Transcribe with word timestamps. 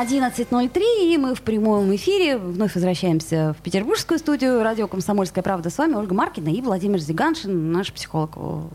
11.03, 0.00 1.12
и 1.12 1.18
мы 1.18 1.34
в 1.34 1.42
прямом 1.42 1.94
эфире 1.94 2.38
вновь 2.38 2.74
возвращаемся 2.74 3.54
в 3.58 3.62
петербургскую 3.62 4.18
студию. 4.18 4.62
Радио 4.62 4.88
«Комсомольская 4.88 5.44
правда». 5.44 5.68
С 5.68 5.76
вами 5.76 5.94
Ольга 5.94 6.14
Маркина 6.14 6.48
и 6.48 6.62
Владимир 6.62 7.00
Зиганшин, 7.00 7.70
наш 7.70 7.92
психолог. 7.92 8.30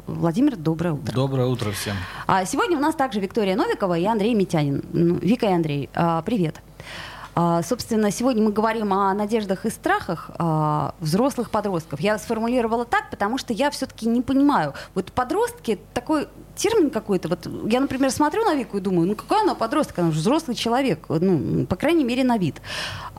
Владимир, 0.06 0.56
доброе 0.56 0.94
утро. 0.94 1.12
Доброе 1.12 1.48
утро 1.48 1.72
всем. 1.72 1.96
А 2.28 2.46
сегодня 2.46 2.78
у 2.78 2.80
нас 2.80 2.94
также 2.94 3.20
Виктория 3.22 3.56
Новикова 3.56 3.98
и 3.98 4.06
Андрей 4.06 4.36
Митянин. 4.36 4.84
Ну, 4.94 5.16
Вика 5.16 5.48
и 5.48 5.54
Андрей, 5.54 5.90
а, 5.96 6.22
привет. 6.22 6.62
А, 7.34 7.64
собственно, 7.64 8.12
сегодня 8.12 8.44
мы 8.44 8.52
говорим 8.52 8.94
о 8.94 9.12
надеждах 9.16 9.66
и 9.66 9.72
страхах 9.72 10.30
а, 10.38 10.94
взрослых 11.00 11.50
подростков. 11.50 12.02
Я 12.02 12.20
сформулировала 12.20 12.86
так, 12.86 13.10
потому 13.10 13.40
что 13.40 13.52
я 13.52 13.72
все-таки 13.72 14.08
не 14.08 14.22
понимаю. 14.22 14.74
Вот 14.94 15.12
подростки 15.12 15.80
такой 15.96 16.28
термин 16.56 16.90
какой-то. 16.90 17.28
Вот 17.30 17.48
я, 17.68 17.80
например, 17.80 18.12
смотрю 18.12 18.44
на 18.44 18.56
Вику 18.56 18.78
и 18.78 18.82
думаю, 18.82 19.08
ну 19.08 19.16
какая 19.16 19.42
она 19.42 19.56
подросток, 19.56 20.00
она 20.00 20.12
же 20.12 20.20
взрослый 20.20 20.56
человек, 20.56 21.06
ну, 21.10 21.66
по 21.66 21.76
крайней 21.76 22.04
мере, 22.04 22.24
на 22.24 22.38
вид. 22.38 22.62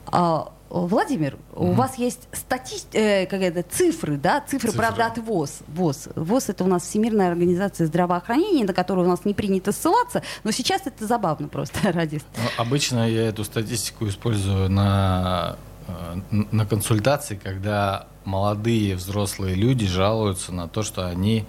А, 0.06 0.52
Владимир, 0.68 1.34
mm-hmm. 1.34 1.70
у 1.70 1.72
вас 1.72 1.96
есть 1.96 2.28
стати... 2.32 2.76
э, 2.92 3.26
как 3.26 3.40
это, 3.40 3.62
цифры, 3.62 4.16
да, 4.16 4.40
цифры, 4.40 4.70
цифры. 4.70 4.78
правда, 4.78 5.06
от 5.06 5.18
ВОЗ. 5.18 5.60
ВОЗ. 5.68 6.08
ВОЗ 6.16 6.48
это 6.48 6.64
у 6.64 6.66
нас 6.66 6.82
Всемирная 6.82 7.28
организация 7.28 7.86
здравоохранения, 7.86 8.64
на 8.64 8.72
которую 8.72 9.06
у 9.06 9.10
нас 9.10 9.24
не 9.24 9.32
принято 9.32 9.70
ссылаться, 9.70 10.22
но 10.42 10.50
сейчас 10.50 10.82
это 10.86 11.06
забавно 11.06 11.48
просто 11.48 11.78
ради. 11.92 12.20
Ну, 12.36 12.62
обычно 12.62 13.08
я 13.08 13.28
эту 13.28 13.44
статистику 13.44 14.08
использую 14.08 14.68
на, 14.68 15.56
э, 15.86 16.16
на 16.30 16.66
консультации, 16.66 17.40
когда 17.40 18.08
молодые 18.24 18.96
взрослые 18.96 19.54
люди 19.54 19.86
жалуются 19.86 20.52
на 20.52 20.66
то, 20.66 20.82
что 20.82 21.06
они 21.06 21.46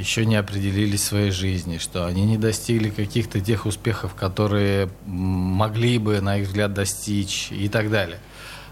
еще 0.00 0.26
не 0.26 0.36
определились 0.36 1.04
своей 1.04 1.30
жизни, 1.30 1.78
что 1.78 2.06
они 2.06 2.24
не 2.24 2.38
достигли 2.38 2.90
каких-то 2.90 3.40
тех 3.40 3.66
успехов, 3.66 4.14
которые 4.14 4.88
могли 5.06 5.98
бы, 5.98 6.20
на 6.20 6.38
их 6.38 6.48
взгляд, 6.48 6.72
достичь 6.72 7.52
и 7.52 7.68
так 7.68 7.90
далее. 7.90 8.18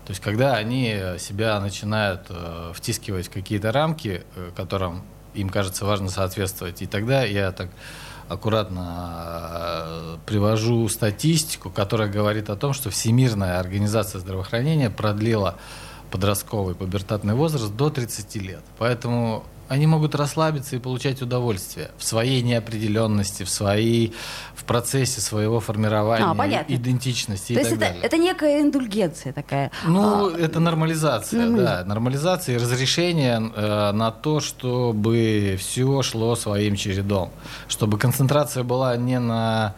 То 0.06 0.12
есть, 0.12 0.22
когда 0.22 0.56
они 0.56 0.98
себя 1.18 1.60
начинают 1.60 2.22
э, 2.30 2.72
втискивать 2.74 3.28
в 3.28 3.30
какие-то 3.30 3.72
рамки, 3.72 4.22
э, 4.36 4.50
которым 4.56 5.02
им 5.34 5.50
кажется 5.50 5.84
важно 5.84 6.08
соответствовать, 6.08 6.80
и 6.80 6.86
тогда 6.86 7.24
я 7.24 7.52
так 7.52 7.68
аккуратно 8.28 9.84
э, 9.86 10.16
привожу 10.24 10.88
статистику, 10.88 11.68
которая 11.68 12.08
говорит 12.08 12.48
о 12.48 12.56
том, 12.56 12.72
что 12.72 12.88
Всемирная 12.88 13.58
организация 13.58 14.20
здравоохранения 14.20 14.88
продлила 14.88 15.56
подростковый 16.10 16.74
пубертатный 16.74 17.34
возраст 17.34 17.74
до 17.74 17.90
30 17.90 18.36
лет. 18.36 18.62
Поэтому 18.78 19.44
они 19.68 19.86
могут 19.86 20.14
расслабиться 20.14 20.76
и 20.76 20.78
получать 20.78 21.22
удовольствие 21.22 21.90
в 21.98 22.04
своей 22.04 22.42
неопределенности, 22.42 23.42
в 23.42 23.50
своей 23.50 24.14
в 24.54 24.64
процессе 24.64 25.20
своего 25.20 25.60
формирования 25.60 26.60
а, 26.60 26.64
идентичности. 26.68 27.54
То 27.54 27.60
и 27.60 27.62
есть 27.62 27.70
так 27.70 27.78
это, 27.78 27.88
далее. 27.88 28.02
это 28.02 28.18
некая 28.18 28.60
индульгенция 28.60 29.32
такая. 29.32 29.70
Ну, 29.86 30.34
а, 30.34 30.38
это 30.38 30.60
нормализация, 30.60 31.46
ну, 31.46 31.58
да, 31.58 31.84
нормализация 31.84 32.56
и 32.56 32.58
разрешение 32.58 33.52
э, 33.54 33.92
на 33.92 34.10
то, 34.10 34.40
чтобы 34.40 35.56
все 35.58 36.02
шло 36.02 36.34
своим 36.34 36.76
чередом, 36.76 37.30
чтобы 37.68 37.98
концентрация 37.98 38.64
была 38.64 38.96
не 38.96 39.18
на 39.18 39.74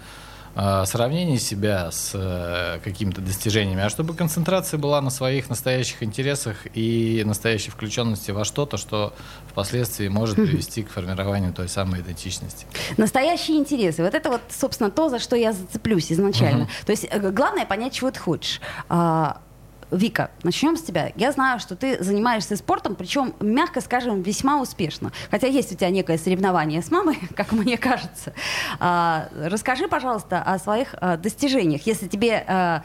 э, 0.60 0.86
сравнении 0.86 1.38
себя 1.38 1.90
с 1.90 2.12
э, 2.14 2.80
какими-то 2.84 3.20
достижениями, 3.20 3.82
а 3.82 3.88
чтобы 3.88 4.14
концентрация 4.14 4.78
была 4.78 5.00
на 5.00 5.10
своих 5.10 5.48
настоящих 5.48 6.02
интересах 6.02 6.66
и 6.74 7.22
настоящей 7.24 7.70
включенности 7.70 8.30
во 8.30 8.44
что-то, 8.44 8.76
что 8.76 9.14
впоследствии 9.48 10.08
может 10.08 10.36
привести 10.36 10.82
к 10.82 10.90
формированию 10.90 11.52
той 11.52 11.68
самой 11.68 12.00
идентичности. 12.00 12.66
Настоящие 12.96 13.58
интересы. 13.58 14.02
Вот 14.02 14.14
это 14.14 14.30
вот, 14.30 14.42
собственно, 14.48 14.90
то, 14.90 15.08
за 15.08 15.18
что 15.18 15.36
я 15.36 15.52
зацеплюсь 15.52 16.12
изначально. 16.12 16.64
Uh-huh. 16.64 16.86
То 16.86 16.92
есть 16.92 17.06
э, 17.10 17.30
главное 17.30 17.66
понять, 17.66 17.94
чего 17.94 18.10
ты 18.10 18.20
хочешь. 18.20 18.60
А, 18.88 19.40
Вика, 19.90 20.30
начнем 20.42 20.76
с 20.76 20.82
тебя. 20.82 21.12
Я 21.16 21.32
знаю, 21.32 21.58
что 21.60 21.76
ты 21.76 22.02
занимаешься 22.02 22.56
спортом, 22.56 22.94
причем, 22.94 23.34
мягко 23.40 23.80
скажем, 23.80 24.22
весьма 24.22 24.60
успешно. 24.60 25.12
Хотя 25.30 25.46
есть 25.46 25.72
у 25.72 25.74
тебя 25.74 25.90
некое 25.90 26.18
соревнование 26.18 26.82
с 26.82 26.90
мамой, 26.90 27.18
как 27.36 27.52
мне 27.52 27.76
кажется. 27.76 28.32
А, 28.78 29.28
расскажи, 29.36 29.88
пожалуйста, 29.88 30.42
о 30.42 30.58
своих 30.58 30.94
а, 31.00 31.16
достижениях, 31.16 31.86
если 31.86 32.06
тебе 32.08 32.44
а, 32.46 32.82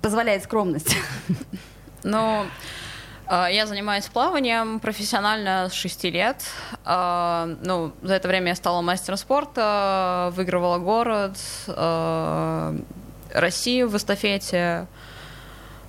позволяет 0.00 0.44
скромность. 0.44 0.96
Ну, 2.02 2.46
а, 3.26 3.48
я 3.48 3.66
занимаюсь 3.66 4.06
плаванием 4.06 4.80
профессионально 4.80 5.68
с 5.70 5.74
6 5.74 6.04
лет. 6.04 6.42
А, 6.84 7.48
ну, 7.62 7.92
за 8.02 8.14
это 8.14 8.26
время 8.26 8.48
я 8.48 8.54
стала 8.54 8.80
мастером 8.80 9.18
спорта, 9.18 10.32
выигрывала 10.34 10.78
город, 10.78 11.36
а, 11.68 12.74
Россию 13.32 13.88
в 13.88 13.96
эстафете. 13.96 14.88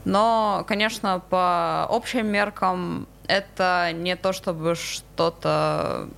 Но, 0.05 0.63
конечно, 0.67 1.21
по 1.29 1.85
общим 1.89 2.27
меркам 2.27 3.07
это 3.27 3.91
не 3.93 4.15
то, 4.15 4.33
чтобы 4.33 4.75
что-то 4.75 6.09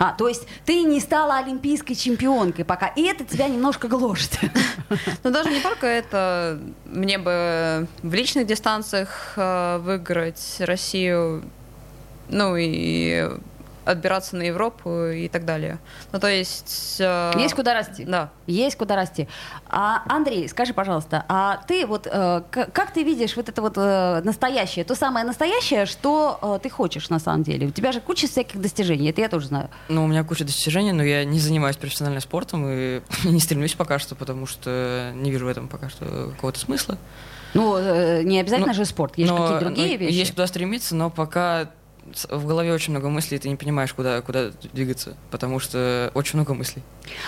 а, 0.00 0.14
то 0.14 0.28
есть 0.28 0.46
ты 0.64 0.82
не 0.82 0.98
стала 0.98 1.36
олимпийской 1.36 1.94
чемпионкой 1.94 2.64
пока, 2.64 2.86
и 2.86 3.02
это 3.02 3.22
тебя 3.22 3.48
немножко 3.48 3.86
гложет. 3.86 4.30
Ну, 5.22 5.30
даже 5.30 5.50
не 5.50 5.60
только 5.60 5.86
это. 5.86 6.58
Мне 6.86 7.18
бы 7.18 7.86
в 8.02 8.12
личных 8.12 8.46
дистанциях 8.46 9.34
э, 9.36 9.78
выиграть 9.78 10.56
Россию, 10.58 11.44
ну 12.28 12.56
и 12.58 13.28
отбираться 13.84 14.36
на 14.36 14.42
Европу 14.42 15.06
и 15.06 15.28
так 15.28 15.44
далее. 15.44 15.78
Ну, 16.12 16.20
то 16.20 16.28
есть... 16.28 16.96
Э... 17.00 17.32
Есть 17.36 17.54
куда 17.54 17.74
расти. 17.74 18.04
Да. 18.04 18.30
Есть 18.46 18.76
куда 18.76 18.96
расти. 18.96 19.28
А, 19.68 20.02
Андрей, 20.08 20.48
скажи, 20.48 20.74
пожалуйста, 20.74 21.24
а 21.28 21.60
ты 21.66 21.86
вот, 21.86 22.06
э, 22.10 22.42
как 22.50 22.92
ты 22.92 23.02
видишь 23.02 23.36
вот 23.36 23.48
это 23.48 23.62
вот 23.62 23.74
э, 23.76 24.20
настоящее, 24.24 24.84
то 24.84 24.94
самое 24.94 25.24
настоящее, 25.24 25.86
что 25.86 26.38
э, 26.42 26.58
ты 26.62 26.70
хочешь 26.70 27.08
на 27.08 27.18
самом 27.18 27.42
деле? 27.42 27.66
У 27.66 27.70
тебя 27.70 27.92
же 27.92 28.00
куча 28.00 28.26
всяких 28.26 28.60
достижений, 28.60 29.10
это 29.10 29.20
я 29.20 29.28
тоже 29.28 29.46
знаю. 29.46 29.70
Ну, 29.88 30.04
у 30.04 30.06
меня 30.06 30.24
куча 30.24 30.44
достижений, 30.44 30.92
но 30.92 31.02
я 31.02 31.24
не 31.24 31.38
занимаюсь 31.38 31.76
профессиональным 31.76 32.20
спортом 32.20 32.66
и 32.68 33.02
не 33.24 33.40
стремлюсь 33.40 33.74
пока 33.74 33.98
что, 33.98 34.14
потому 34.14 34.46
что 34.46 35.12
не 35.14 35.30
вижу 35.30 35.46
в 35.46 35.48
этом 35.48 35.68
пока 35.68 35.88
что 35.88 36.30
какого-то 36.30 36.58
смысла. 36.58 36.98
Ну, 37.54 37.76
э, 37.76 38.22
не 38.22 38.40
обязательно 38.40 38.68
но, 38.68 38.72
же 38.74 38.84
спорт, 38.84 39.18
есть 39.18 39.30
какие-то 39.30 39.60
другие 39.60 39.92
ну, 39.92 39.96
вещи. 39.98 40.14
Есть 40.14 40.30
куда 40.32 40.46
стремиться, 40.46 40.94
но 40.94 41.10
пока 41.10 41.70
в 42.28 42.46
голове 42.46 42.72
очень 42.72 42.92
много 42.92 43.08
мыслей, 43.08 43.36
и 43.36 43.40
ты 43.40 43.48
не 43.48 43.56
понимаешь, 43.56 43.92
куда, 43.92 44.20
куда 44.20 44.50
двигаться, 44.72 45.16
потому 45.30 45.58
что 45.58 46.10
очень 46.14 46.36
много 46.38 46.54
мыслей. 46.54 46.82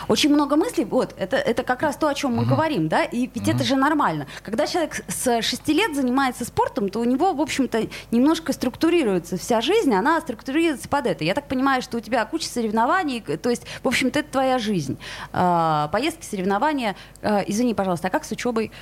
Очень 0.08 0.32
много 0.32 0.56
мыслей, 0.56 0.84
вот, 0.84 1.14
это, 1.16 1.36
это 1.36 1.62
как 1.62 1.82
раз 1.82 1.96
то, 1.96 2.08
о 2.08 2.14
чем 2.14 2.34
мы 2.34 2.44
uh-huh. 2.44 2.48
говорим, 2.48 2.88
да, 2.88 3.04
и 3.04 3.28
ведь 3.32 3.48
uh-huh. 3.48 3.54
это 3.54 3.64
же 3.64 3.76
нормально. 3.76 4.26
Когда 4.42 4.66
человек 4.66 5.04
с 5.08 5.42
6 5.42 5.68
лет 5.68 5.94
занимается 5.94 6.44
спортом, 6.44 6.88
то 6.88 7.00
у 7.00 7.04
него, 7.04 7.32
в 7.32 7.40
общем-то, 7.40 7.88
немножко 8.10 8.52
структурируется 8.52 9.36
вся 9.36 9.60
жизнь, 9.60 9.94
она 9.94 10.20
структурируется 10.20 10.88
под 10.88 11.06
это. 11.06 11.24
Я 11.24 11.34
так 11.34 11.48
понимаю, 11.48 11.82
что 11.82 11.98
у 11.98 12.00
тебя 12.00 12.24
куча 12.24 12.46
соревнований, 12.46 13.20
то 13.20 13.50
есть, 13.50 13.64
в 13.82 13.88
общем-то, 13.88 14.20
это 14.20 14.30
твоя 14.30 14.58
жизнь. 14.58 14.98
А, 15.32 15.88
поездки, 15.88 16.24
соревнования. 16.24 16.96
А, 17.22 17.44
извини, 17.46 17.74
пожалуйста, 17.74 18.08
а 18.08 18.10
как 18.10 18.24
с 18.24 18.30
учебой? 18.30 18.72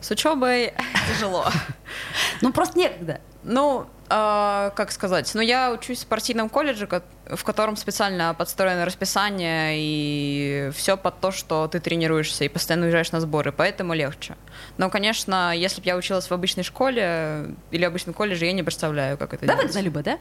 С 0.00 0.10
учебой 0.10 0.74
тяжело. 1.12 1.46
Ну, 2.40 2.52
просто 2.52 2.78
некогда. 2.78 3.20
Ну, 3.44 3.86
э, 4.08 4.70
как 4.74 4.90
сказать, 4.90 5.30
ну 5.34 5.40
я 5.40 5.72
учусь 5.72 5.98
в 5.98 6.02
спортивном 6.02 6.48
колледже, 6.48 6.88
в 7.26 7.44
котором 7.44 7.76
специально 7.76 8.34
подстроено 8.34 8.84
расписание 8.84 9.74
и 9.76 10.70
все 10.74 10.96
под 10.96 11.20
то, 11.20 11.30
что 11.30 11.68
ты 11.68 11.80
тренируешься 11.80 12.44
и 12.44 12.48
постоянно 12.48 12.86
уезжаешь 12.86 13.12
на 13.12 13.20
сборы, 13.20 13.52
поэтому 13.52 13.94
легче. 13.94 14.36
Но, 14.76 14.90
конечно, 14.90 15.54
если 15.54 15.80
бы 15.80 15.86
я 15.86 15.96
училась 15.96 16.28
в 16.28 16.32
обычной 16.32 16.64
школе 16.64 17.54
или 17.70 17.84
обычном 17.84 18.14
колледже, 18.14 18.46
я 18.46 18.52
не 18.52 18.62
представляю, 18.62 19.16
как 19.18 19.34
это 19.34 19.46
Давай 19.46 19.68
за 19.68 19.80
любо, 19.80 20.02
да? 20.02 20.18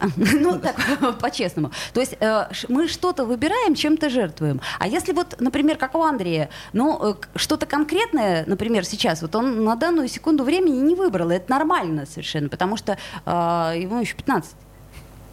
Ну, 0.16 0.58
так, 0.58 0.76
по-честному. 1.20 1.70
То 1.92 2.00
есть 2.00 2.16
э, 2.20 2.48
мы 2.68 2.88
что-то 2.88 3.24
выбираем, 3.24 3.74
чем-то 3.74 4.10
жертвуем. 4.10 4.60
А 4.78 4.86
если 4.86 5.12
вот, 5.12 5.36
например, 5.40 5.76
как 5.76 5.94
у 5.94 6.02
Андрея, 6.02 6.50
ну, 6.72 6.98
э, 7.02 7.14
что-то 7.36 7.66
конкретное, 7.66 8.44
например, 8.46 8.84
сейчас, 8.84 9.22
вот 9.22 9.34
он 9.34 9.64
на 9.64 9.76
данную 9.76 10.08
секунду 10.08 10.44
времени 10.44 10.78
не 10.78 10.94
выбрал, 10.94 11.30
это 11.30 11.50
нормально 11.50 12.06
совершенно, 12.06 12.48
потому 12.48 12.76
что 12.76 12.98
э, 13.24 13.30
ему 13.76 14.00
еще 14.00 14.14
15. 14.14 14.54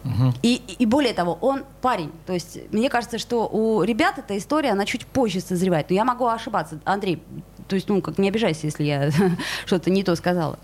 Угу. 0.04 0.34
И, 0.42 0.62
и 0.78 0.86
более 0.86 1.14
того, 1.14 1.38
он 1.40 1.64
парень. 1.80 2.12
То 2.26 2.34
есть 2.34 2.58
мне 2.72 2.90
кажется, 2.90 3.18
что 3.18 3.48
у 3.48 3.82
ребят 3.82 4.18
эта 4.18 4.36
история, 4.36 4.70
она 4.70 4.84
чуть 4.84 5.06
позже 5.06 5.40
созревает. 5.40 5.88
Но 5.88 5.96
я 5.96 6.04
могу 6.04 6.26
ошибаться. 6.26 6.78
Андрей, 6.84 7.22
то 7.68 7.74
есть, 7.74 7.88
ну, 7.88 8.02
как 8.02 8.18
не 8.18 8.28
обижайся, 8.28 8.66
если 8.66 8.84
я 8.84 9.10
что-то 9.66 9.90
не 9.90 10.04
то 10.04 10.14
сказала. 10.14 10.58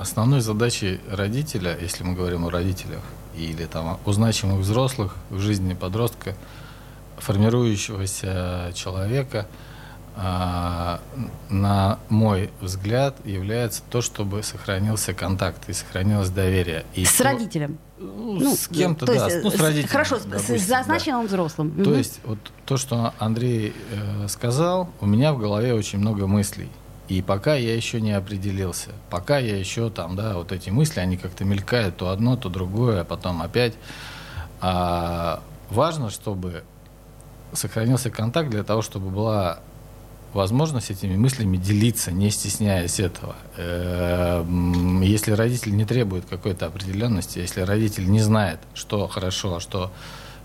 Основной 0.00 0.40
задачей 0.40 1.00
родителя, 1.10 1.76
если 1.80 2.04
мы 2.04 2.14
говорим 2.14 2.46
о 2.46 2.50
родителях, 2.50 3.02
или 3.36 3.66
там 3.66 4.00
о 4.04 4.12
значимых 4.12 4.60
взрослых 4.60 5.16
в 5.28 5.38
жизни 5.38 5.74
подростка, 5.74 6.34
формирующегося 7.18 8.72
человека, 8.74 9.46
а, 10.16 11.00
на 11.48 11.98
мой 12.08 12.50
взгляд, 12.60 13.16
является 13.24 13.82
то, 13.90 14.00
чтобы 14.00 14.42
сохранился 14.42 15.14
контакт 15.14 15.68
и 15.68 15.72
сохранилось 15.72 16.30
доверие. 16.30 16.84
И 16.94 17.04
с 17.04 17.12
то, 17.12 17.24
родителем? 17.24 17.78
Ну, 17.98 18.40
ну, 18.40 18.56
с 18.56 18.68
кем-то, 18.68 19.06
да. 19.06 19.26
Есть, 19.26 19.44
ну, 19.44 19.50
с 19.50 19.60
родителем. 19.60 19.88
Хорошо, 19.88 20.18
допустим, 20.24 20.58
с 20.58 20.62
зазначенным 20.62 21.22
да. 21.22 21.28
взрослым. 21.28 21.70
То 21.72 21.90
угу. 21.90 21.98
есть 21.98 22.20
вот 22.24 22.38
то, 22.64 22.76
что 22.76 23.14
Андрей 23.18 23.74
э, 23.92 24.28
сказал, 24.28 24.90
у 25.00 25.06
меня 25.06 25.32
в 25.32 25.38
голове 25.38 25.74
очень 25.74 25.98
много 25.98 26.26
мыслей. 26.26 26.68
И 27.10 27.22
пока 27.22 27.56
я 27.56 27.74
еще 27.74 28.00
не 28.00 28.12
определился, 28.12 28.90
пока 29.10 29.38
я 29.38 29.56
еще 29.56 29.90
там, 29.90 30.14
да, 30.14 30.34
вот 30.34 30.52
эти 30.52 30.70
мысли, 30.70 31.00
они 31.00 31.16
как-то 31.16 31.44
мелькают, 31.44 31.96
то 31.96 32.10
одно, 32.10 32.36
то 32.36 32.48
другое, 32.48 33.00
а 33.00 33.04
потом 33.04 33.42
опять. 33.42 33.74
А 34.60 35.42
важно, 35.70 36.10
чтобы 36.10 36.62
сохранился 37.52 38.10
контакт 38.10 38.48
для 38.48 38.62
того, 38.62 38.80
чтобы 38.80 39.10
была 39.10 39.58
возможность 40.34 40.92
этими 40.92 41.16
мыслями 41.16 41.56
делиться, 41.56 42.12
не 42.12 42.30
стесняясь 42.30 43.00
этого. 43.00 43.34
Эм, 43.56 45.00
если 45.00 45.32
родитель 45.32 45.74
не 45.74 45.84
требует 45.84 46.26
какой-то 46.26 46.66
определенности, 46.66 47.40
если 47.40 47.62
родитель 47.62 48.08
не 48.08 48.20
знает, 48.20 48.60
что 48.72 49.08
хорошо, 49.08 49.56
а 49.56 49.60
что 49.60 49.90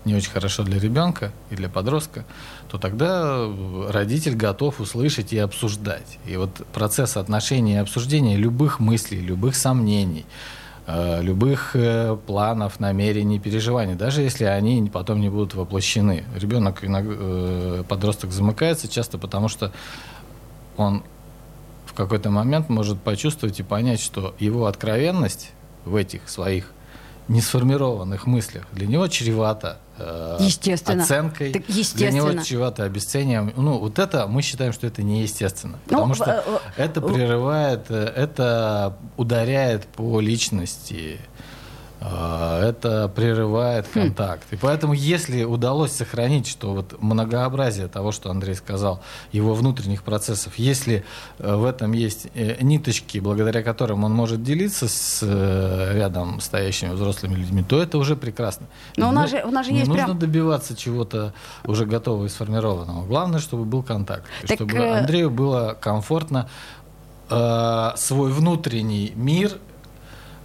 не 0.06 0.14
очень 0.14 0.30
хорошо 0.30 0.62
для 0.62 0.78
ребенка 0.78 1.32
и 1.50 1.56
для 1.56 1.68
подростка, 1.68 2.24
то 2.70 2.78
тогда 2.78 3.46
родитель 3.88 4.36
готов 4.36 4.80
услышать 4.80 5.32
и 5.32 5.38
обсуждать. 5.38 6.18
И 6.26 6.36
вот 6.36 6.50
процесс 6.72 7.16
отношений 7.16 7.74
и 7.74 7.76
обсуждения 7.78 8.36
любых 8.36 8.78
мыслей, 8.78 9.20
любых 9.20 9.56
сомнений, 9.56 10.24
э, 10.86 11.20
любых 11.22 11.72
э, 11.74 12.16
планов, 12.24 12.78
намерений, 12.78 13.40
переживаний, 13.40 13.96
даже 13.96 14.22
если 14.22 14.44
они 14.44 14.88
потом 14.92 15.20
не 15.20 15.28
будут 15.28 15.54
воплощены. 15.54 16.24
Ребенок, 16.36 16.78
э, 16.82 17.82
подросток 17.88 18.30
замыкается 18.30 18.86
часто 18.86 19.18
потому, 19.18 19.48
что 19.48 19.72
он 20.76 21.02
в 21.84 21.94
какой-то 21.94 22.30
момент 22.30 22.68
может 22.68 23.00
почувствовать 23.00 23.58
и 23.58 23.64
понять, 23.64 24.00
что 24.00 24.36
его 24.38 24.66
откровенность 24.66 25.50
в 25.84 25.96
этих 25.96 26.28
своих 26.28 26.70
несформированных 27.28 28.26
мыслях 28.26 28.64
для 28.72 28.86
него 28.86 29.08
чревато 29.08 29.78
э, 29.98 30.36
естественно. 30.40 31.02
оценкой, 31.02 31.52
так 31.52 31.68
естественно. 31.68 32.10
для 32.10 32.10
него 32.10 32.42
чревато 32.42 32.84
обесцением. 32.84 33.52
Ну, 33.56 33.78
вот 33.78 33.98
это 33.98 34.26
мы 34.26 34.42
считаем, 34.42 34.72
что 34.72 34.86
это 34.86 35.02
неестественно. 35.02 35.78
Ну, 35.86 35.98
потому 35.98 36.14
что 36.14 36.44
э, 36.46 36.58
это 36.76 37.00
прерывает, 37.00 37.86
э, 37.88 38.12
это 38.16 38.96
ударяет 39.16 39.86
по 39.86 40.20
личности, 40.20 41.18
это 42.06 43.08
прерывает 43.08 43.86
хм. 43.86 44.00
контакт. 44.00 44.52
И 44.52 44.56
поэтому, 44.56 44.92
если 44.92 45.44
удалось 45.44 45.92
сохранить, 45.92 46.46
что 46.46 46.72
вот 46.74 47.00
многообразие 47.00 47.88
того, 47.88 48.12
что 48.12 48.30
Андрей 48.30 48.54
сказал, 48.54 49.02
его 49.32 49.54
внутренних 49.54 50.02
процессов, 50.02 50.56
если 50.56 51.04
э, 51.38 51.54
в 51.54 51.64
этом 51.64 51.92
есть 51.92 52.28
э, 52.34 52.62
ниточки, 52.62 53.18
благодаря 53.18 53.62
которым 53.62 54.04
он 54.04 54.12
может 54.12 54.42
делиться 54.42 54.88
с 54.88 55.20
э, 55.22 55.92
рядом 55.94 56.40
стоящими 56.40 56.90
взрослыми 56.90 57.34
людьми, 57.34 57.62
то 57.62 57.80
это 57.80 57.98
уже 57.98 58.16
прекрасно. 58.16 58.66
Но 58.96 59.08
у 59.08 59.12
нас 59.12 59.30
же, 59.30 59.42
у 59.44 59.50
нас 59.50 59.66
же 59.66 59.72
не 59.72 59.78
есть 59.78 59.88
нужно 59.88 60.04
прям... 60.04 60.18
добиваться 60.18 60.76
чего-то 60.76 61.34
уже 61.64 61.86
готового 61.86 62.26
и 62.26 62.28
сформированного. 62.28 63.04
Главное, 63.06 63.40
чтобы 63.40 63.64
был 63.64 63.82
контакт, 63.82 64.24
так, 64.46 64.56
чтобы 64.56 64.78
Андрею 64.78 65.30
было 65.30 65.76
комфортно 65.80 66.48
свой 67.28 68.30
внутренний 68.30 69.12
мир 69.16 69.58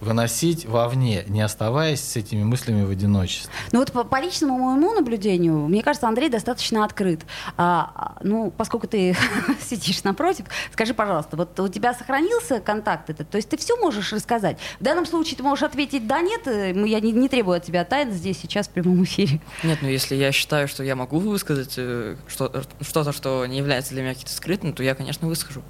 выносить 0.02 0.66
вовне, 0.66 1.24
не 1.28 1.40
оставаясь 1.40 2.00
с 2.00 2.16
этими 2.16 2.42
мыслями 2.42 2.84
в 2.84 2.90
одиночестве. 2.90 3.52
Ну 3.70 3.78
вот 3.78 3.92
по, 3.92 4.02
по 4.02 4.20
личному 4.20 4.58
моему 4.58 4.92
наблюдению, 4.94 5.68
мне 5.68 5.82
кажется, 5.82 6.08
Андрей 6.08 6.28
достаточно 6.28 6.84
открыт. 6.84 7.20
А, 7.56 8.16
ну, 8.20 8.50
поскольку 8.50 8.88
ты 8.88 9.16
сидишь 9.62 10.02
напротив, 10.02 10.46
скажи, 10.72 10.92
пожалуйста, 10.92 11.36
вот 11.36 11.58
у 11.60 11.68
тебя 11.68 11.94
сохранился 11.94 12.58
контакт 12.58 13.10
этот? 13.10 13.30
То 13.30 13.36
есть 13.36 13.48
ты 13.48 13.56
все 13.56 13.76
можешь 13.76 14.12
рассказать? 14.12 14.58
В 14.80 14.82
данном 14.82 15.06
случае 15.06 15.36
ты 15.36 15.44
можешь 15.44 15.62
ответить 15.62 16.08
«да», 16.08 16.20
«нет», 16.20 16.48
э, 16.48 16.72
я 16.84 16.98
не, 16.98 17.12
не 17.12 17.28
требую 17.28 17.58
от 17.58 17.64
тебя 17.64 17.84
тайн 17.84 18.10
здесь, 18.10 18.40
сейчас, 18.40 18.66
в 18.66 18.70
прямом 18.70 19.04
эфире. 19.04 19.40
Нет, 19.62 19.78
ну 19.82 19.88
если 19.88 20.16
я 20.16 20.32
считаю, 20.32 20.66
что 20.66 20.82
я 20.82 20.96
могу 20.96 21.20
высказать 21.20 21.74
э, 21.76 22.16
что, 22.26 22.64
что-то, 22.80 23.12
что 23.12 23.46
не 23.46 23.58
является 23.58 23.92
для 23.92 24.02
меня 24.02 24.14
каким-то 24.14 24.34
скрытым, 24.34 24.72
то 24.72 24.82
я, 24.82 24.96
конечно, 24.96 25.28
выскажу. 25.28 25.62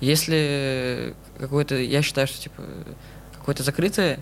Если 0.00 1.14
какой-то, 1.38 1.74
я 1.74 2.02
считаю, 2.02 2.26
что 2.26 2.38
типа 2.38 2.62
какое-то 3.48 3.62
закрытое, 3.62 4.20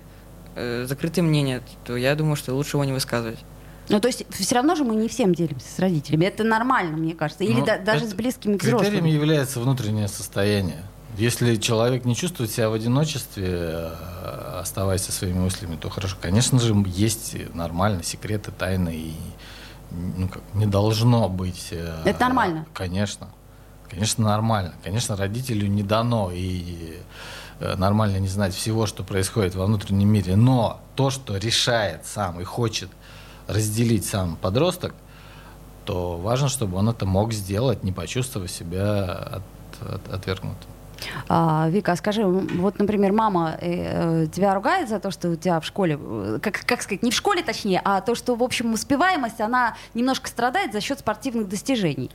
э, 0.54 0.86
закрытое 0.88 1.24
мнение, 1.24 1.60
то 1.84 1.96
я 1.96 2.14
думаю, 2.14 2.36
что 2.36 2.54
лучше 2.54 2.76
его 2.76 2.84
не 2.84 2.92
высказывать. 2.92 3.40
Ну, 3.88 3.98
то 3.98 4.06
есть 4.06 4.24
все 4.30 4.54
равно 4.54 4.76
же 4.76 4.84
мы 4.84 4.94
не 4.94 5.08
всем 5.08 5.34
делимся 5.34 5.66
с 5.68 5.80
родителями. 5.80 6.26
Это 6.26 6.44
нормально, 6.44 6.96
мне 6.96 7.12
кажется. 7.12 7.42
Или 7.42 7.58
ну, 7.58 7.66
да, 7.66 7.76
даже 7.76 8.06
с 8.06 8.14
близкими 8.14 8.56
к 8.56 8.62
взрослым. 8.62 8.92
Критерием 8.92 9.12
является 9.12 9.58
внутреннее 9.58 10.06
состояние. 10.06 10.80
Если 11.18 11.56
человек 11.56 12.04
не 12.04 12.14
чувствует 12.14 12.52
себя 12.52 12.70
в 12.70 12.74
одиночестве, 12.74 13.48
э, 13.48 14.58
оставаясь 14.60 15.02
со 15.02 15.10
своими 15.10 15.40
мыслями, 15.40 15.74
то 15.74 15.90
хорошо. 15.90 16.16
Конечно 16.20 16.60
же, 16.60 16.72
есть 16.86 17.34
нормально 17.52 18.04
секреты, 18.04 18.52
тайны, 18.52 18.94
и 18.94 19.14
ну, 19.90 20.28
как, 20.28 20.42
не 20.54 20.66
должно 20.66 21.28
быть. 21.28 21.68
Э, 21.72 22.02
Это 22.04 22.20
нормально? 22.20 22.64
Конечно. 22.74 23.28
Конечно, 23.90 24.24
нормально. 24.24 24.74
Конечно, 24.84 25.16
родителю 25.16 25.66
не 25.66 25.82
дано 25.82 26.30
и 26.32 27.00
нормально 27.60 28.18
не 28.18 28.28
знать 28.28 28.54
всего, 28.54 28.86
что 28.86 29.02
происходит 29.02 29.54
во 29.54 29.66
внутреннем 29.66 30.08
мире, 30.08 30.36
но 30.36 30.80
то, 30.94 31.10
что 31.10 31.36
решает 31.36 32.06
сам 32.06 32.40
и 32.40 32.44
хочет 32.44 32.90
разделить 33.46 34.04
сам 34.04 34.36
подросток, 34.36 34.94
то 35.84 36.16
важно, 36.16 36.48
чтобы 36.48 36.76
он 36.76 36.88
это 36.88 37.06
мог 37.06 37.32
сделать, 37.32 37.84
не 37.84 37.92
почувствовав 37.92 38.50
себя 38.50 39.04
от, 39.04 39.42
от, 39.80 40.12
отвергнутым. 40.12 40.68
А, 41.28 41.68
Вика, 41.70 41.92
а 41.92 41.96
скажи, 41.96 42.24
вот, 42.24 42.78
например, 42.78 43.12
мама 43.12 43.56
э, 43.60 44.24
э, 44.24 44.26
тебя 44.26 44.54
ругает 44.54 44.88
за 44.88 44.98
то, 44.98 45.10
что 45.10 45.28
у 45.30 45.36
тебя 45.36 45.60
в 45.60 45.64
школе, 45.64 45.98
э, 46.00 46.38
как, 46.42 46.64
как 46.64 46.82
сказать, 46.82 47.02
не 47.02 47.10
в 47.10 47.14
школе 47.14 47.42
точнее, 47.42 47.80
а 47.84 48.00
то, 48.00 48.14
что, 48.14 48.34
в 48.34 48.42
общем, 48.42 48.72
успеваемость, 48.72 49.40
она 49.40 49.76
немножко 49.94 50.28
страдает 50.28 50.72
за 50.72 50.80
счет 50.80 50.98
спортивных 50.98 51.48
достижений. 51.48 52.10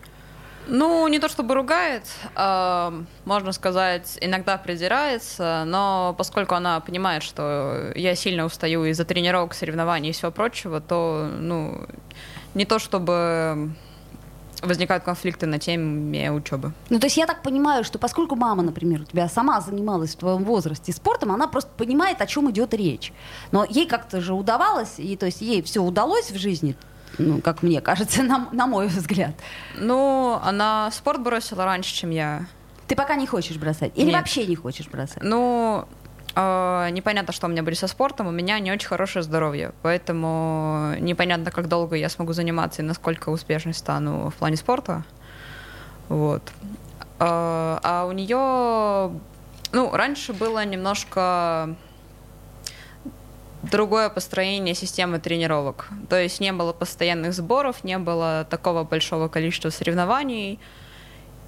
Ну, 0.68 1.08
не 1.08 1.20
то 1.20 1.28
чтобы 1.28 1.56
ругает, 1.56 2.04
э, 2.36 3.04
можно 3.26 3.52
сказать, 3.52 4.18
иногда 4.22 4.58
придирается, 4.58 5.64
но 5.66 6.16
поскольку 6.18 6.56
она 6.56 6.80
понимает, 6.80 7.24
что 7.24 7.92
я 7.96 8.16
сильно 8.16 8.46
устаю 8.46 8.86
из-за 8.86 9.04
тренировок, 9.06 9.54
соревнований 9.54 10.10
и 10.10 10.14
всего 10.14 10.32
прочего, 10.32 10.80
то, 10.80 11.30
ну, 11.40 11.88
не 12.54 12.66
то 12.66 12.80
чтобы 12.80 13.72
возникают 14.62 15.04
конфликты 15.04 15.46
на 15.46 15.60
теме 15.60 16.32
учебы. 16.32 16.72
Ну, 16.90 17.00
то 17.00 17.08
есть 17.08 17.18
я 17.18 17.26
так 17.26 17.42
понимаю, 17.42 17.84
что 17.84 17.98
поскольку 18.00 18.36
мама, 18.36 18.64
например, 18.64 19.02
у 19.02 19.06
тебя 19.06 19.28
сама 19.28 19.60
занималась 19.62 20.12
в 20.12 20.18
твоем 20.18 20.44
возрасте 20.44 20.92
спортом, 20.92 21.32
она 21.32 21.48
просто 21.48 21.72
понимает, 21.76 22.22
о 22.22 22.28
чем 22.28 22.50
идет 22.52 22.74
речь. 22.74 23.12
Но 23.52 23.66
ей 23.68 23.88
как-то 23.88 24.22
же 24.22 24.34
удавалось, 24.34 24.96
и 24.98 25.16
то 25.18 25.26
есть 25.26 25.42
ей 25.42 25.62
все 25.62 25.82
удалось 25.82 26.32
в 26.32 26.38
жизни, 26.38 26.76
ну, 27.18 27.42
как 27.42 27.64
мне 27.64 27.82
кажется, 27.82 28.24
на, 28.24 28.50
на 28.52 28.68
мой 28.68 28.88
взгляд. 28.88 29.36
Ну, 29.76 30.40
она 30.44 30.90
спорт 30.92 31.22
бросила 31.22 31.66
раньше, 31.66 31.94
чем 31.94 32.10
я. 32.12 32.46
Ты 32.88 32.96
пока 32.96 33.16
не 33.16 33.28
хочешь 33.28 33.58
бросать? 33.58 33.92
Или 33.96 34.08
Нет. 34.08 34.16
вообще 34.16 34.46
не 34.46 34.56
хочешь 34.56 34.88
бросать? 34.88 35.24
Ну, 35.24 35.86
э, 36.36 36.90
непонятно, 36.92 37.32
что 37.34 37.48
у 37.48 37.50
меня 37.50 37.64
будет 37.64 37.78
со 37.78 37.88
спортом. 37.88 38.28
У 38.28 38.32
меня 38.32 38.60
не 38.60 38.72
очень 38.72 38.88
хорошее 38.88 39.24
здоровье. 39.24 39.74
Поэтому 39.82 40.96
непонятно, 41.00 41.52
как 41.52 41.68
долго 41.68 41.96
я 41.96 42.10
смогу 42.10 42.34
заниматься 42.34 42.82
и 42.82 42.86
насколько 42.86 43.30
успешной 43.30 43.74
стану 43.74 44.30
в 44.30 44.36
плане 44.36 44.58
спорта. 44.58 45.04
Вот. 46.10 46.44
Э, 47.20 47.80
а 47.82 48.06
у 48.10 48.12
нее... 48.12 49.20
Ну, 49.74 49.90
раньше 49.94 50.34
было 50.34 50.66
немножко 50.66 51.76
другое 53.64 54.10
построение 54.10 54.76
системы 54.76 55.20
тренировок. 55.20 55.88
То 56.10 56.20
есть 56.20 56.40
не 56.40 56.52
было 56.52 56.74
постоянных 56.74 57.34
сборов, 57.34 57.84
не 57.84 57.98
было 57.98 58.46
такого 58.50 58.84
большого 58.84 59.28
количества 59.28 59.70
соревнований. 59.70 60.60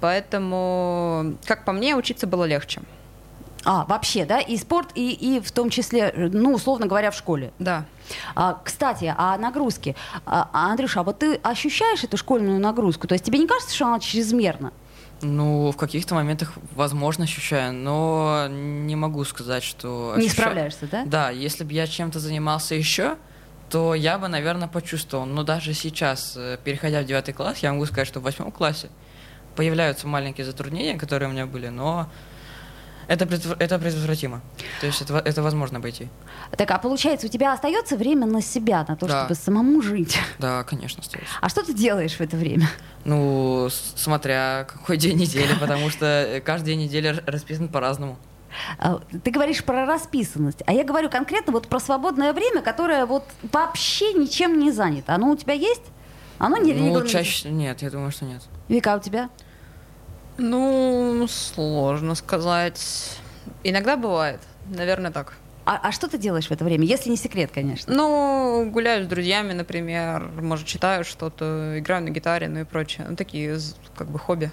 Поэтому, 0.00 1.34
как 1.44 1.64
по 1.64 1.72
мне, 1.72 1.96
учиться 1.96 2.26
было 2.26 2.44
легче. 2.44 2.82
А, 3.64 3.86
вообще, 3.86 4.26
да? 4.26 4.40
И 4.40 4.56
спорт, 4.56 4.90
и, 4.94 5.12
и 5.12 5.40
в 5.40 5.50
том 5.50 5.70
числе, 5.70 6.12
ну, 6.14 6.52
условно 6.52 6.86
говоря, 6.86 7.10
в 7.10 7.16
школе. 7.16 7.52
Да. 7.58 7.86
А, 8.34 8.60
кстати, 8.62 9.14
о 9.16 9.38
нагрузке. 9.38 9.96
А, 10.26 10.50
Андрюша, 10.52 11.00
а 11.00 11.02
вот 11.02 11.20
ты 11.20 11.36
ощущаешь 11.36 12.04
эту 12.04 12.18
школьную 12.18 12.60
нагрузку? 12.60 13.06
То 13.08 13.14
есть 13.14 13.24
тебе 13.24 13.38
не 13.38 13.46
кажется, 13.46 13.74
что 13.74 13.86
она 13.86 14.00
чрезмерна? 14.00 14.72
Ну, 15.22 15.70
в 15.70 15.76
каких-то 15.76 16.14
моментах, 16.14 16.52
возможно, 16.72 17.24
ощущаю, 17.24 17.72
но 17.72 18.46
не 18.48 18.96
могу 18.96 19.24
сказать, 19.24 19.62
что... 19.62 20.12
Ощущаю. 20.16 20.22
Не 20.22 20.28
справляешься, 20.28 20.86
да? 20.90 21.04
Да, 21.06 21.30
если 21.30 21.64
бы 21.64 21.72
я 21.72 21.86
чем-то 21.86 22.18
занимался 22.18 22.74
еще, 22.74 23.16
то 23.70 23.94
я 23.94 24.18
бы, 24.18 24.28
наверное, 24.28 24.68
почувствовал. 24.68 25.24
Но 25.24 25.42
даже 25.42 25.72
сейчас, 25.72 26.34
э, 26.36 26.58
переходя 26.62 27.00
в 27.00 27.06
девятый 27.06 27.32
класс, 27.32 27.58
я 27.58 27.72
могу 27.72 27.86
сказать, 27.86 28.06
что 28.06 28.20
в 28.20 28.22
восьмом 28.24 28.52
классе 28.52 28.88
появляются 29.56 30.06
маленькие 30.06 30.44
затруднения, 30.44 30.98
которые 30.98 31.28
у 31.28 31.32
меня 31.32 31.46
были, 31.46 31.68
но 31.68 32.08
Это, 33.08 33.24
это 33.58 33.78
предотвратимо. 33.78 34.40
То 34.80 34.86
есть 34.86 35.02
это, 35.02 35.18
это 35.18 35.42
возможно 35.42 35.78
обойти. 35.78 36.08
Так, 36.56 36.70
а 36.70 36.78
получается, 36.78 37.26
у 37.26 37.30
тебя 37.30 37.52
остается 37.52 37.96
время 37.96 38.26
на 38.26 38.42
себя, 38.42 38.84
на 38.88 38.96
то, 38.96 39.06
Да. 39.06 39.20
чтобы 39.24 39.34
самому 39.34 39.82
жить. 39.82 40.18
Да, 40.38 40.62
конечно, 40.64 41.00
остается. 41.02 41.32
А 41.40 41.48
что 41.48 41.62
ты 41.64 41.74
делаешь 41.74 42.14
в 42.16 42.20
это 42.20 42.36
время? 42.36 42.68
Ну, 43.04 43.68
смотря 43.96 44.66
какой 44.68 44.96
день 44.96 45.18
недели, 45.18 45.54
потому 45.60 45.90
что 45.90 46.40
каждый 46.44 46.66
день 46.66 46.80
недели 46.84 47.22
расписан 47.26 47.68
по-разному. 47.68 48.16
А, 48.78 49.00
Ты 49.24 49.30
говоришь 49.30 49.64
про 49.64 49.84
расписанность, 49.84 50.62
а 50.66 50.72
я 50.72 50.84
говорю 50.84 51.10
конкретно 51.10 51.52
вот 51.52 51.68
про 51.68 51.80
свободное 51.80 52.32
время, 52.32 52.62
которое 52.62 53.04
вот 53.04 53.24
вообще 53.52 54.12
ничем 54.14 54.58
не 54.60 54.70
занято. 54.70 55.14
Оно 55.14 55.30
у 55.30 55.36
тебя 55.36 55.54
есть? 55.54 55.82
Оно 56.38 56.56
не 56.56 56.72
Ну, 56.72 57.04
чаще 57.06 57.50
нет, 57.50 57.82
я 57.82 57.90
думаю, 57.90 58.10
что 58.12 58.24
нет. 58.24 58.42
Вика, 58.68 58.94
а 58.94 58.96
у 58.96 59.00
тебя? 59.00 59.28
Ну, 60.38 61.26
сложно 61.28 62.14
сказать. 62.14 63.18
Иногда 63.62 63.96
бывает. 63.96 64.40
Наверное, 64.66 65.10
так. 65.10 65.34
А, 65.66 65.80
а 65.82 65.92
что 65.92 66.08
ты 66.08 66.18
делаешь 66.18 66.48
в 66.48 66.50
это 66.50 66.62
время, 66.64 66.84
если 66.84 67.08
не 67.08 67.16
секрет, 67.16 67.50
конечно? 67.52 67.94
Ну, 67.94 68.68
гуляю 68.70 69.04
с 69.04 69.08
друзьями, 69.08 69.52
например, 69.54 70.28
может, 70.40 70.66
читаю 70.66 71.04
что-то, 71.04 71.78
играю 71.78 72.02
на 72.04 72.10
гитаре, 72.10 72.48
ну 72.48 72.60
и 72.60 72.64
прочее. 72.64 73.06
Ну, 73.08 73.16
такие, 73.16 73.58
как 73.96 74.08
бы, 74.08 74.18
хобби. 74.18 74.50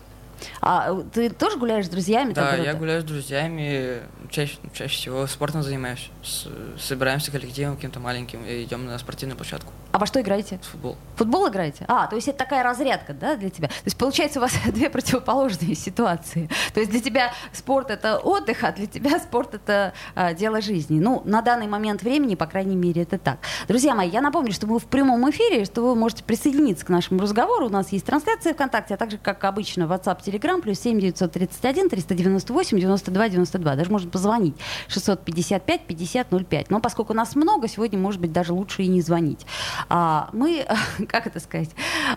А 0.62 0.96
ты 1.14 1.30
тоже 1.30 1.58
гуляешь 1.58 1.86
с 1.86 1.90
друзьями? 1.90 2.34
Да, 2.34 2.56
я 2.56 2.74
гуляю 2.74 3.02
с 3.02 3.04
друзьями, 3.04 4.00
чаще, 4.30 4.58
чаще 4.74 4.96
всего 4.96 5.28
спортом 5.28 5.62
занимаюсь. 5.64 6.10
С- 6.24 6.48
собираемся 6.80 7.30
коллективом 7.32 7.76
каким-то 7.76 8.00
маленьким 8.00 8.44
и 8.46 8.64
идем 8.64 8.86
на 8.86 8.98
спортивную 8.98 9.38
площадку, 9.38 9.72
А 9.92 10.00
во 10.00 10.06
что 10.06 10.22
играете? 10.22 10.60
футбол. 10.62 10.96
Футбол 11.16 11.50
играете? 11.50 11.86
А, 11.88 12.08
то 12.08 12.16
есть 12.16 12.28
это 12.28 12.38
такая 12.38 12.64
разрядка, 12.64 13.14
да, 13.14 13.36
для 13.36 13.50
тебя? 13.50 13.68
То 13.68 13.74
есть 13.86 13.98
получается 13.98 14.40
у 14.40 14.42
вас 14.42 14.54
две 14.68 14.90
противоположные 14.90 15.76
ситуации. 15.76 16.50
То 16.74 16.80
есть 16.80 16.92
для 16.92 17.02
тебя 17.02 17.34
спорт 17.52 17.92
это 17.92 18.18
отдых, 18.18 18.64
а 18.64 18.72
для 18.72 18.88
тебя 18.88 19.20
спорт 19.20 19.54
это 19.56 19.94
а, 20.16 20.34
дело 20.34 20.62
жизни. 20.62 21.00
Ну, 21.00 21.22
на 21.26 21.42
данный 21.42 21.68
момент 21.68 22.04
времени, 22.04 22.36
по 22.36 22.46
крайней 22.46 22.76
мере, 22.76 23.04
это 23.04 23.18
так. 23.18 23.40
Друзья 23.68 23.94
мои, 23.94 24.10
я 24.10 24.22
напомню, 24.22 24.54
что 24.54 24.66
мы 24.66 24.80
в 24.80 24.86
прямом 24.86 25.30
эфире, 25.30 25.66
что 25.66 25.82
вы 25.82 25.96
можете 25.96 26.24
присоединиться 26.24 26.86
к 26.86 26.90
нашему 26.90 27.22
разговору. 27.22 27.66
У 27.66 27.70
нас 27.70 27.92
есть 27.92 28.06
трансляция 28.06 28.54
ВКонтакте, 28.54 28.94
а 28.94 28.98
также, 28.98 29.18
как 29.18 29.44
обычно, 29.44 29.84
WhatsApp, 29.84 30.24
Telegram, 30.24 30.62
плюс 30.62 30.80
7 30.80 31.00
931 31.00 31.90
398 31.90 32.80
92 32.80 33.30
92. 33.30 33.76
Даже 33.76 33.92
можно 33.92 34.10
позвонить 34.10 34.56
655 34.88 35.82
50 35.86 36.28
05. 36.48 36.70
Но 36.70 36.80
поскольку 36.80 37.14
нас 37.14 37.36
много, 37.36 37.68
сегодня, 37.68 38.00
может 38.00 38.22
быть, 38.22 38.32
даже 38.32 38.54
лучше 38.54 38.84
и 38.84 38.88
не 38.88 39.02
звонить. 39.02 39.46
А, 39.90 40.30
мы, 40.34 40.66
как 41.08 41.28
это 41.28 41.40
сказать, 41.40 41.70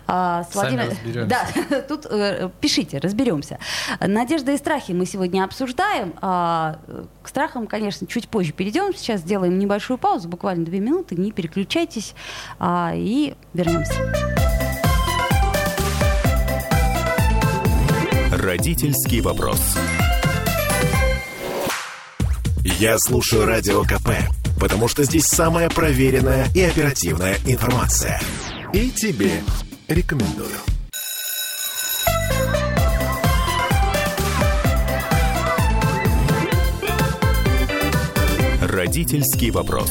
а, 0.06 0.44
с 0.44 0.54
Владимиром... 0.54 1.28
Да, 1.28 1.46
тут 1.88 2.06
э, 2.08 2.50
пишите, 2.60 2.98
разберемся. 2.98 3.58
Надежды 4.00 4.54
и 4.54 4.56
страхи 4.56 4.92
мы 4.92 5.06
сегодня 5.06 5.44
обсуждаем. 5.44 6.14
А, 6.20 6.78
к 7.22 7.28
страхам, 7.28 7.66
конечно, 7.66 8.06
чуть 8.06 8.28
позже 8.28 8.52
перейдем. 8.52 8.94
Сейчас 8.94 9.20
сделаем 9.20 9.58
небольшую 9.58 9.98
паузу, 9.98 10.28
буквально 10.28 10.64
две 10.64 10.80
минуты. 10.80 11.16
Не 11.16 11.32
переключайтесь 11.32 12.14
а, 12.58 12.92
и 12.94 13.34
вернемся. 13.52 13.94
Родительский 18.30 19.20
вопрос. 19.20 19.60
Я 22.64 22.96
слушаю 22.98 23.46
Радио 23.46 23.82
КП, 23.82 24.10
потому 24.58 24.88
что 24.88 25.04
здесь 25.04 25.24
самая 25.26 25.68
проверенная 25.68 26.48
и 26.54 26.62
оперативная 26.62 27.36
информация. 27.46 28.20
И 28.72 28.90
тебе 28.90 29.42
рекомендую. 29.88 30.48
Родительский 38.60 39.50
вопрос. 39.50 39.90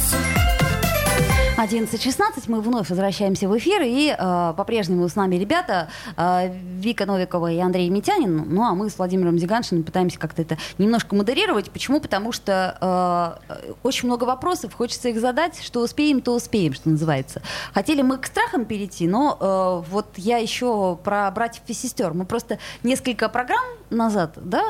11.16, 1.63 2.43
мы 2.47 2.59
вновь 2.59 2.89
возвращаемся 2.89 3.47
в 3.47 3.57
эфир, 3.57 3.83
и 3.83 4.09
э, 4.09 4.53
по-прежнему 4.57 5.07
с 5.07 5.15
нами 5.15 5.37
ребята 5.37 5.87
э, 6.17 6.53
Вика 6.79 7.05
Новикова 7.05 7.53
и 7.53 7.57
Андрей 7.57 7.89
Митянин, 7.89 8.43
ну 8.49 8.63
а 8.63 8.75
мы 8.75 8.89
с 8.89 8.97
Владимиром 8.97 9.39
Зиганшиным 9.39 9.85
пытаемся 9.85 10.19
как-то 10.19 10.41
это 10.41 10.57
немножко 10.77 11.15
модерировать. 11.15 11.71
Почему? 11.71 12.01
Потому 12.01 12.33
что 12.33 13.39
э, 13.49 13.73
очень 13.83 14.07
много 14.07 14.25
вопросов, 14.25 14.73
хочется 14.73 15.07
их 15.07 15.21
задать, 15.21 15.63
что 15.63 15.81
успеем, 15.81 16.19
то 16.19 16.35
успеем, 16.35 16.73
что 16.73 16.89
называется. 16.89 17.41
Хотели 17.73 18.01
мы 18.01 18.17
к 18.17 18.25
страхам 18.25 18.65
перейти, 18.65 19.07
но 19.07 19.37
э, 19.39 19.89
вот 19.89 20.07
я 20.17 20.39
еще 20.39 20.97
про 21.01 21.31
братьев 21.31 21.63
и 21.67 21.73
сестер. 21.73 22.13
Мы 22.13 22.25
просто 22.25 22.59
несколько 22.83 23.29
программ 23.29 23.63
назад, 23.93 24.37
да, 24.43 24.63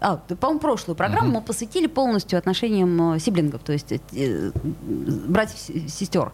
а, 0.00 0.16
по-моему, 0.16 0.60
прошлую 0.60 0.96
программу 0.96 1.30
мы 1.32 1.40
посвятили 1.40 1.86
полностью 1.86 2.38
отношениям 2.38 3.14
э, 3.14 3.18
сиблингов, 3.18 3.62
то 3.62 3.72
есть 3.72 3.92
э, 3.92 4.50
братьев 4.82 5.68
и 5.68 5.88
сестер. 5.88 6.32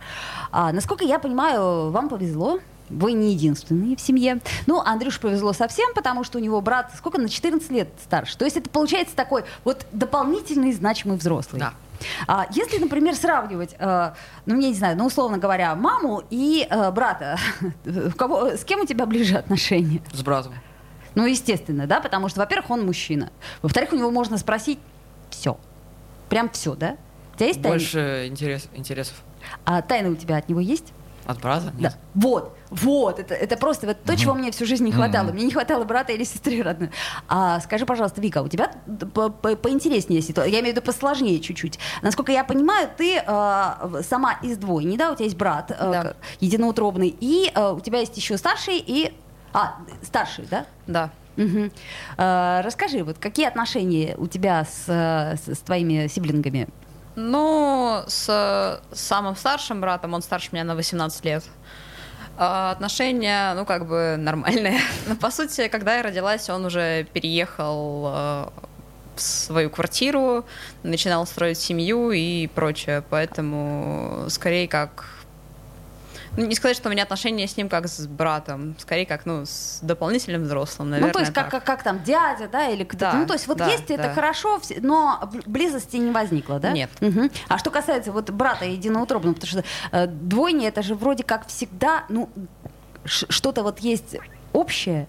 А, 0.50 0.72
насколько 0.72 1.04
я 1.04 1.18
понимаю, 1.18 1.90
вам 1.90 2.08
повезло. 2.08 2.60
Вы 2.90 3.12
не 3.12 3.32
единственные 3.32 3.96
в 3.96 4.00
семье. 4.00 4.40
Ну, 4.66 4.78
Андрюш 4.78 5.18
повезло 5.18 5.54
совсем, 5.54 5.94
потому 5.94 6.22
что 6.22 6.38
у 6.38 6.40
него 6.40 6.60
брат, 6.60 6.92
сколько, 6.96 7.18
на 7.18 7.30
14 7.30 7.70
лет 7.70 7.88
старше. 8.04 8.36
То 8.36 8.44
есть 8.44 8.58
это 8.58 8.68
получается 8.68 9.16
такой 9.16 9.44
вот 9.64 9.86
дополнительный 9.92 10.70
значимый 10.72 11.16
взрослый. 11.16 11.60
Да. 11.60 11.72
А, 12.26 12.46
если, 12.50 12.78
например, 12.78 13.14
сравнивать, 13.14 13.74
э, 13.78 14.12
ну, 14.46 14.60
я 14.60 14.68
не 14.68 14.74
знаю, 14.74 14.96
ну, 14.98 15.06
условно 15.06 15.38
говоря, 15.38 15.74
маму 15.74 16.22
и 16.30 16.66
э, 16.68 16.90
брата, 16.90 17.38
кого, 18.16 18.48
с 18.50 18.64
кем 18.64 18.80
у 18.80 18.86
тебя 18.86 19.06
ближе 19.06 19.36
отношения? 19.36 20.02
С 20.12 20.22
братом. 20.22 20.52
Ну, 21.14 21.26
естественно, 21.26 21.86
да, 21.86 22.00
потому 22.00 22.28
что, 22.28 22.40
во-первых, 22.40 22.70
он 22.70 22.84
мужчина. 22.86 23.30
Во-вторых, 23.62 23.92
у 23.92 23.96
него 23.96 24.10
можно 24.10 24.38
спросить 24.38 24.78
все. 25.30 25.56
Прям 26.28 26.48
все, 26.50 26.74
да? 26.74 26.96
У 27.34 27.36
тебя 27.36 27.46
есть 27.48 27.62
тайны? 27.62 27.76
Больше 27.78 28.24
интерес, 28.28 28.68
интересов. 28.74 29.14
А 29.64 29.82
тайны 29.82 30.10
у 30.10 30.16
тебя 30.16 30.36
от 30.38 30.48
него 30.48 30.60
есть? 30.60 30.92
От 31.26 31.40
брата? 31.40 31.72
Да. 31.74 31.80
Нет. 31.88 31.96
Вот, 32.14 32.54
вот, 32.68 33.18
это, 33.18 33.34
это 33.34 33.56
просто 33.56 33.86
вот 33.86 34.02
то, 34.02 34.14
чего 34.14 34.34
мне 34.34 34.50
всю 34.50 34.66
жизнь 34.66 34.84
не 34.84 34.92
хватало. 34.92 35.32
Мне 35.32 35.44
не 35.44 35.52
хватало 35.52 35.84
брата 35.84 36.12
или 36.12 36.22
сестры 36.24 36.62
родной. 36.62 36.90
А 37.28 37.60
скажи, 37.60 37.86
пожалуйста, 37.86 38.20
Вика, 38.20 38.42
у 38.42 38.48
тебя 38.48 38.72
по- 39.14 39.30
по- 39.30 39.56
поинтереснее 39.56 40.20
ситуация, 40.20 40.52
я 40.52 40.60
имею 40.60 40.74
в 40.74 40.76
виду 40.76 40.84
посложнее 40.86 41.40
чуть-чуть. 41.40 41.78
Насколько 42.02 42.30
я 42.32 42.44
понимаю, 42.44 42.90
ты 42.94 43.16
э, 43.26 44.02
сама 44.06 44.34
из 44.42 44.58
двойни, 44.58 44.98
да, 44.98 45.12
у 45.12 45.14
тебя 45.14 45.24
есть 45.24 45.36
брат 45.38 45.70
э, 45.70 45.74
Да. 45.78 46.14
единоутробный, 46.40 47.16
и 47.18 47.50
э, 47.54 47.72
у 47.72 47.80
тебя 47.80 48.00
есть 48.00 48.16
еще 48.18 48.36
старший 48.36 48.76
и... 48.86 49.14
А, 49.54 49.76
старший, 50.02 50.46
да? 50.50 50.66
Да. 50.86 51.10
Мгм. 51.36 51.72
Э, 52.18 52.60
расскажи, 52.62 53.02
вот 53.02 53.18
какие 53.18 53.46
отношения 53.46 54.14
у 54.18 54.26
тебя 54.26 54.64
с, 54.64 54.88
с, 54.88 55.48
с 55.48 55.58
твоими 55.60 56.08
сиблингами? 56.08 56.68
Ну, 57.16 58.02
с 58.06 58.82
самым 58.92 59.36
старшим 59.36 59.80
братом, 59.80 60.14
он 60.14 60.22
старше 60.22 60.48
меня 60.52 60.64
на 60.64 60.74
18 60.74 61.24
лет. 61.24 61.44
А, 62.36 62.72
Отношения, 62.72 63.54
ну, 63.54 63.64
как 63.64 63.86
бы 63.86 64.16
нормальные. 64.18 64.80
Но, 65.06 65.14
по 65.14 65.30
сути, 65.30 65.68
когда 65.68 65.96
я 65.96 66.02
родилась, 66.02 66.50
он 66.50 66.64
уже 66.64 67.04
переехал 67.12 68.06
э, 68.08 68.48
в 69.14 69.20
свою 69.20 69.70
квартиру, 69.70 70.44
начинал 70.82 71.26
строить 71.26 71.58
семью 71.58 72.10
и 72.10 72.48
прочее. 72.48 73.04
Поэтому, 73.08 74.24
скорее, 74.28 74.66
как... 74.66 75.13
Ну, 76.36 76.46
не 76.46 76.54
сказать, 76.54 76.76
что 76.76 76.88
у 76.88 76.92
меня 76.92 77.04
отношения 77.04 77.46
с 77.46 77.56
ним 77.56 77.68
как 77.68 77.86
с 77.86 78.06
братом, 78.06 78.74
скорее 78.78 79.06
как, 79.06 79.24
ну, 79.26 79.44
с 79.46 79.78
дополнительным 79.82 80.42
взрослым, 80.42 80.90
наверное. 80.90 81.08
ну, 81.08 81.12
то 81.12 81.20
есть 81.20 81.32
как, 81.32 81.50
как, 81.50 81.64
как 81.64 81.82
там, 81.82 82.02
дядя, 82.02 82.48
да, 82.48 82.68
или 82.68 82.82
кто-то. 82.84 83.12
Да, 83.12 83.18
ну, 83.18 83.26
то 83.26 83.34
есть 83.34 83.46
вот 83.46 83.58
да, 83.58 83.66
есть 83.68 83.90
это 83.90 84.04
да. 84.04 84.14
хорошо, 84.14 84.56
вс- 84.56 84.78
но 84.80 85.20
бл- 85.32 85.42
близости 85.46 85.96
не 85.96 86.10
возникло, 86.10 86.58
да? 86.58 86.72
Нет. 86.72 86.90
Мгм. 87.00 87.30
А 87.48 87.58
что 87.58 87.70
касается 87.70 88.10
вот 88.12 88.30
брата 88.30 88.64
единоутробного, 88.64 89.34
потому 89.34 89.50
что 89.50 89.64
э, 89.92 90.06
двойни, 90.06 90.66
это 90.66 90.82
же 90.82 90.94
вроде 90.94 91.22
как 91.24 91.46
всегда, 91.46 92.04
ну, 92.08 92.28
что-то 93.04 93.62
вот 93.62 93.78
есть 93.80 94.16
общее. 94.52 95.06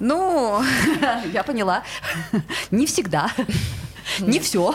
Ну, 0.00 0.62
Я 1.32 1.42
поняла. 1.42 1.82
Не 2.70 2.86
всегда. 2.86 3.30
Не 4.20 4.40
все. 4.40 4.74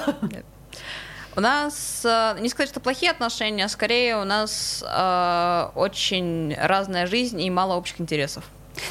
У 1.35 1.39
нас, 1.39 2.01
э, 2.03 2.37
не 2.41 2.49
сказать, 2.49 2.69
что 2.69 2.79
плохие 2.79 3.11
отношения, 3.11 3.65
а 3.65 3.69
скорее 3.69 4.17
у 4.17 4.25
нас 4.25 4.83
э, 4.85 5.67
очень 5.75 6.55
разная 6.55 7.07
жизнь 7.07 7.41
и 7.41 7.49
мало 7.49 7.75
общих 7.75 8.01
интересов. 8.01 8.43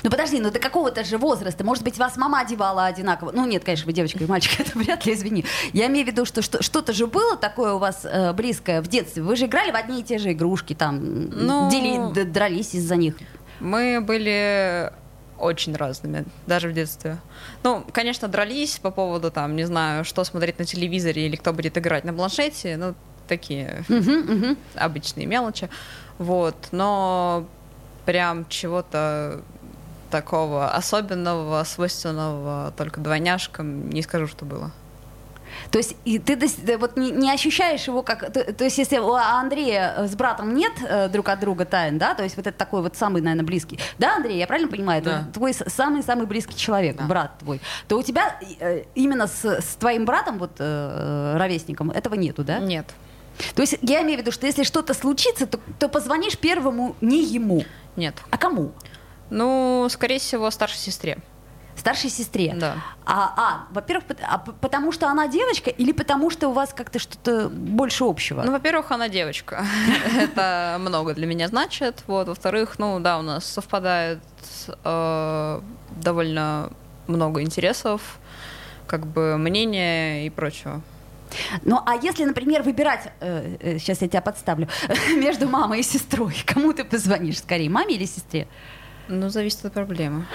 Ну 0.03 0.11
подожди, 0.11 0.39
ну 0.41 0.51
до 0.51 0.59
какого-то 0.59 1.05
же 1.05 1.19
возраста. 1.19 1.65
Может 1.65 1.85
быть, 1.85 1.99
вас 1.99 2.17
мама 2.17 2.41
одевала 2.41 2.87
одинаково. 2.87 3.33
Ну 3.33 3.45
нет, 3.47 3.65
конечно, 3.65 3.87
вы 3.87 3.93
девочка 3.93 4.23
и 4.23 4.27
мальчик, 4.27 4.59
это 4.67 4.79
вряд 4.79 5.05
ли, 5.07 5.13
извини. 5.15 5.45
Я 5.73 5.87
имею 5.89 6.07
в 6.07 6.09
виду, 6.11 6.25
что 6.25 6.43
что- 6.43 6.63
что-то 6.63 6.93
же 6.93 7.07
было 7.07 7.37
такое 7.37 7.73
у 7.75 7.79
вас 7.79 8.01
э, 8.05 8.33
близкое 8.33 8.81
в 8.83 8.89
детстве. 8.89 9.23
Вы 9.23 9.37
же 9.37 9.47
играли 9.47 9.71
в 9.71 9.77
одни 9.77 10.01
и 10.01 10.03
те 10.03 10.19
же 10.19 10.33
игрушки, 10.33 10.75
там, 10.75 10.99
Ну- 11.31 11.69
дели- 11.71 12.25
дрались 12.25 12.75
из-за 12.75 12.97
них. 12.97 13.15
Мы 13.59 14.01
были 14.01 14.93
очень 15.41 15.75
разными, 15.75 16.25
даже 16.47 16.69
в 16.69 16.73
детстве. 16.73 17.19
Ну, 17.63 17.85
конечно, 17.93 18.29
дрались 18.29 18.79
по 18.79 18.91
поводу, 18.91 19.31
там, 19.31 19.57
не 19.57 19.65
знаю, 19.65 20.05
что 20.05 20.25
смотреть 20.25 20.59
на 20.59 20.65
телевизоре 20.65 21.27
или 21.27 21.37
кто 21.37 21.53
будет 21.53 21.77
играть 21.79 22.05
на 22.05 22.13
планшете, 22.13 22.77
ну, 22.77 22.95
такие 23.29 23.85
обычные 24.75 25.27
мелочи. 25.27 25.69
Вот, 26.19 26.57
но 26.73 27.47
прям 28.05 28.47
чего-то 28.49 29.43
такого 30.11 30.71
особенного, 30.73 31.63
свойственного 31.65 32.73
только 32.77 33.01
двойняшкам, 33.01 33.89
не 33.91 34.03
скажу, 34.03 34.27
что 34.27 34.45
было. 34.45 34.73
То 35.71 35.79
есть 35.79 35.97
и 36.05 36.19
ты 36.19 36.39
вот 36.79 36.97
не, 36.97 37.11
не 37.11 37.31
ощущаешь 37.33 37.87
его 37.87 38.03
как... 38.03 38.33
То, 38.33 38.53
то 38.53 38.65
есть 38.65 38.79
если 38.79 38.99
у 38.99 39.13
Андрея 39.13 40.07
с 40.07 40.15
братом 40.15 40.55
нет 40.55 40.73
э, 40.83 41.09
друг 41.09 41.29
от 41.29 41.41
друга 41.41 41.65
тайн, 41.65 41.99
да, 41.99 42.15
то 42.15 42.23
есть 42.23 42.37
вот 42.37 42.47
это 42.47 42.57
такой 42.57 42.83
вот 42.83 42.97
самый, 42.97 43.23
наверное, 43.23 43.45
близкий. 43.45 43.79
Да, 43.99 44.17
Андрей, 44.17 44.39
я 44.39 44.47
правильно 44.47 44.71
понимаю? 44.71 45.03
Да. 45.03 45.21
Это 45.23 45.33
твой 45.33 45.55
самый-самый 45.55 46.27
близкий 46.27 46.57
человек, 46.57 46.97
Да. 46.97 47.05
брат 47.05 47.39
твой. 47.39 47.61
То 47.89 47.99
у 47.99 48.03
тебя 48.03 48.37
э, 48.61 48.85
именно 48.95 49.27
с, 49.27 49.45
с 49.45 49.77
твоим 49.77 50.05
братом, 50.05 50.39
вот 50.39 50.53
э, 50.59 51.37
ровесником, 51.37 51.91
этого 51.91 52.15
нету, 52.15 52.45
да? 52.45 52.59
Нет. 52.59 52.87
То 53.55 53.63
есть 53.63 53.79
я 53.83 54.03
имею 54.03 54.19
в 54.19 54.21
виду, 54.23 54.33
что 54.33 54.47
если 54.47 54.65
что-то 54.65 54.95
случится, 54.95 55.47
то, 55.47 55.59
то 55.79 55.89
позвонишь 55.89 56.37
первому 56.39 56.97
не 57.01 57.25
ему, 57.25 57.65
Нет. 57.97 58.15
а 58.31 58.37
кому? 58.39 58.73
Ну, 59.31 59.87
скорее 59.91 60.19
всего, 60.19 60.51
старшей 60.51 60.79
сестре. 60.79 61.19
Старшей 61.81 62.11
сестре. 62.11 62.55
Да. 62.55 62.77
А, 63.07 63.33
а 63.37 63.67
во-первых, 63.73 64.05
а 64.23 64.39
потому 64.39 64.93
что 64.93 65.09
она 65.09 65.29
девочка 65.29 65.71
или 65.71 65.93
потому 65.93 66.29
что 66.29 66.49
у 66.49 66.53
вас 66.53 66.75
как-то 66.75 66.99
что-то 66.99 67.49
больше 67.49 68.05
общего? 68.05 68.43
Ну, 68.43 68.53
во-первых, 68.53 68.93
она 68.93 69.09
девочка. 69.09 69.65
Это 70.15 70.77
много 70.79 71.15
для 71.15 71.27
меня 71.27 71.49
значит. 71.49 72.05
Вот. 72.07 72.29
Во-вторых, 72.29 72.79
ну 72.79 73.01
да, 73.01 73.19
у 73.19 73.23
нас 73.23 73.47
совпадает 73.47 74.21
э, 74.85 75.61
довольно 75.97 76.71
много 77.07 77.41
интересов, 77.41 78.19
как 78.87 79.07
бы 79.07 79.39
мнения 79.39 80.27
и 80.27 80.31
прочего. 80.31 80.83
Ну, 81.63 81.81
а 81.87 81.95
если, 81.95 82.25
например, 82.25 82.63
выбирать, 82.63 83.11
э, 83.21 83.57
э, 83.61 83.79
сейчас 83.79 84.03
я 84.03 84.09
тебя 84.09 84.21
подставлю, 84.21 84.69
между 85.17 85.49
мамой 85.49 85.81
и 85.81 85.83
сестрой, 85.83 86.37
кому 86.45 86.75
ты 86.75 86.85
позвонишь 86.85 87.39
скорее, 87.39 87.71
маме 87.71 87.95
или 87.95 88.05
сестре? 88.05 88.47
Ну, 89.09 89.31
зависит 89.31 89.65
от 89.65 89.73
проблемы. 89.73 90.27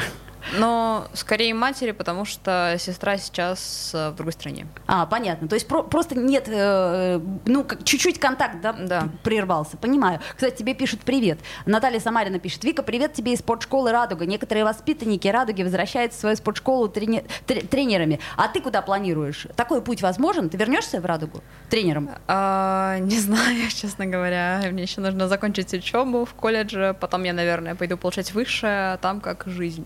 Но 0.57 1.07
скорее 1.13 1.53
матери, 1.53 1.91
потому 1.91 2.25
что 2.25 2.75
сестра 2.79 3.17
сейчас 3.17 3.91
э, 3.93 4.09
в 4.11 4.15
другой 4.15 4.33
стране. 4.33 4.67
А, 4.87 5.05
понятно. 5.05 5.47
То 5.47 5.55
есть 5.55 5.67
про- 5.67 5.83
просто 5.83 6.15
нет, 6.15 6.45
э, 6.47 7.19
ну, 7.45 7.63
как 7.63 7.83
чуть-чуть 7.83 8.19
контакт, 8.19 8.61
да, 8.61 8.73
Да. 8.73 9.09
прервался. 9.23 9.77
Понимаю. 9.77 10.19
Кстати, 10.35 10.57
тебе 10.57 10.73
пишут 10.73 11.01
привет. 11.01 11.39
Наталья 11.65 11.99
Самарина 11.99 12.39
пишет. 12.39 12.63
Вика, 12.63 12.83
привет 12.83 13.13
тебе 13.13 13.33
из 13.33 13.39
спортшколы 13.39 13.91
«Радуга». 13.91 14.25
Некоторые 14.25 14.63
воспитанники 14.65 15.27
«Радуги» 15.27 15.63
возвращаются 15.63 16.17
в 16.17 16.21
свою 16.21 16.35
спортшколу 16.35 16.87
трени- 16.87 17.25
тре- 17.45 17.61
тренерами. 17.61 18.19
А 18.37 18.47
ты 18.47 18.61
куда 18.61 18.81
планируешь? 18.81 19.47
Такой 19.55 19.81
путь 19.81 20.01
возможен? 20.01 20.49
Ты 20.49 20.57
вернешься 20.57 20.99
в 21.01 21.05
«Радугу» 21.05 21.41
тренером? 21.69 22.09
А, 22.27 22.97
не 22.99 23.19
знаю, 23.19 23.69
честно 23.69 24.05
говоря. 24.05 24.61
Мне 24.71 24.83
еще 24.83 25.01
нужно 25.01 25.27
закончить 25.27 25.73
учебу 25.73 26.25
в 26.25 26.33
колледже. 26.33 26.95
Потом 26.99 27.23
я, 27.23 27.33
наверное, 27.33 27.75
пойду 27.75 27.97
получать 27.97 28.33
высшее, 28.33 28.93
а 28.93 28.97
там 28.97 29.21
как 29.21 29.43
жизнь. 29.47 29.85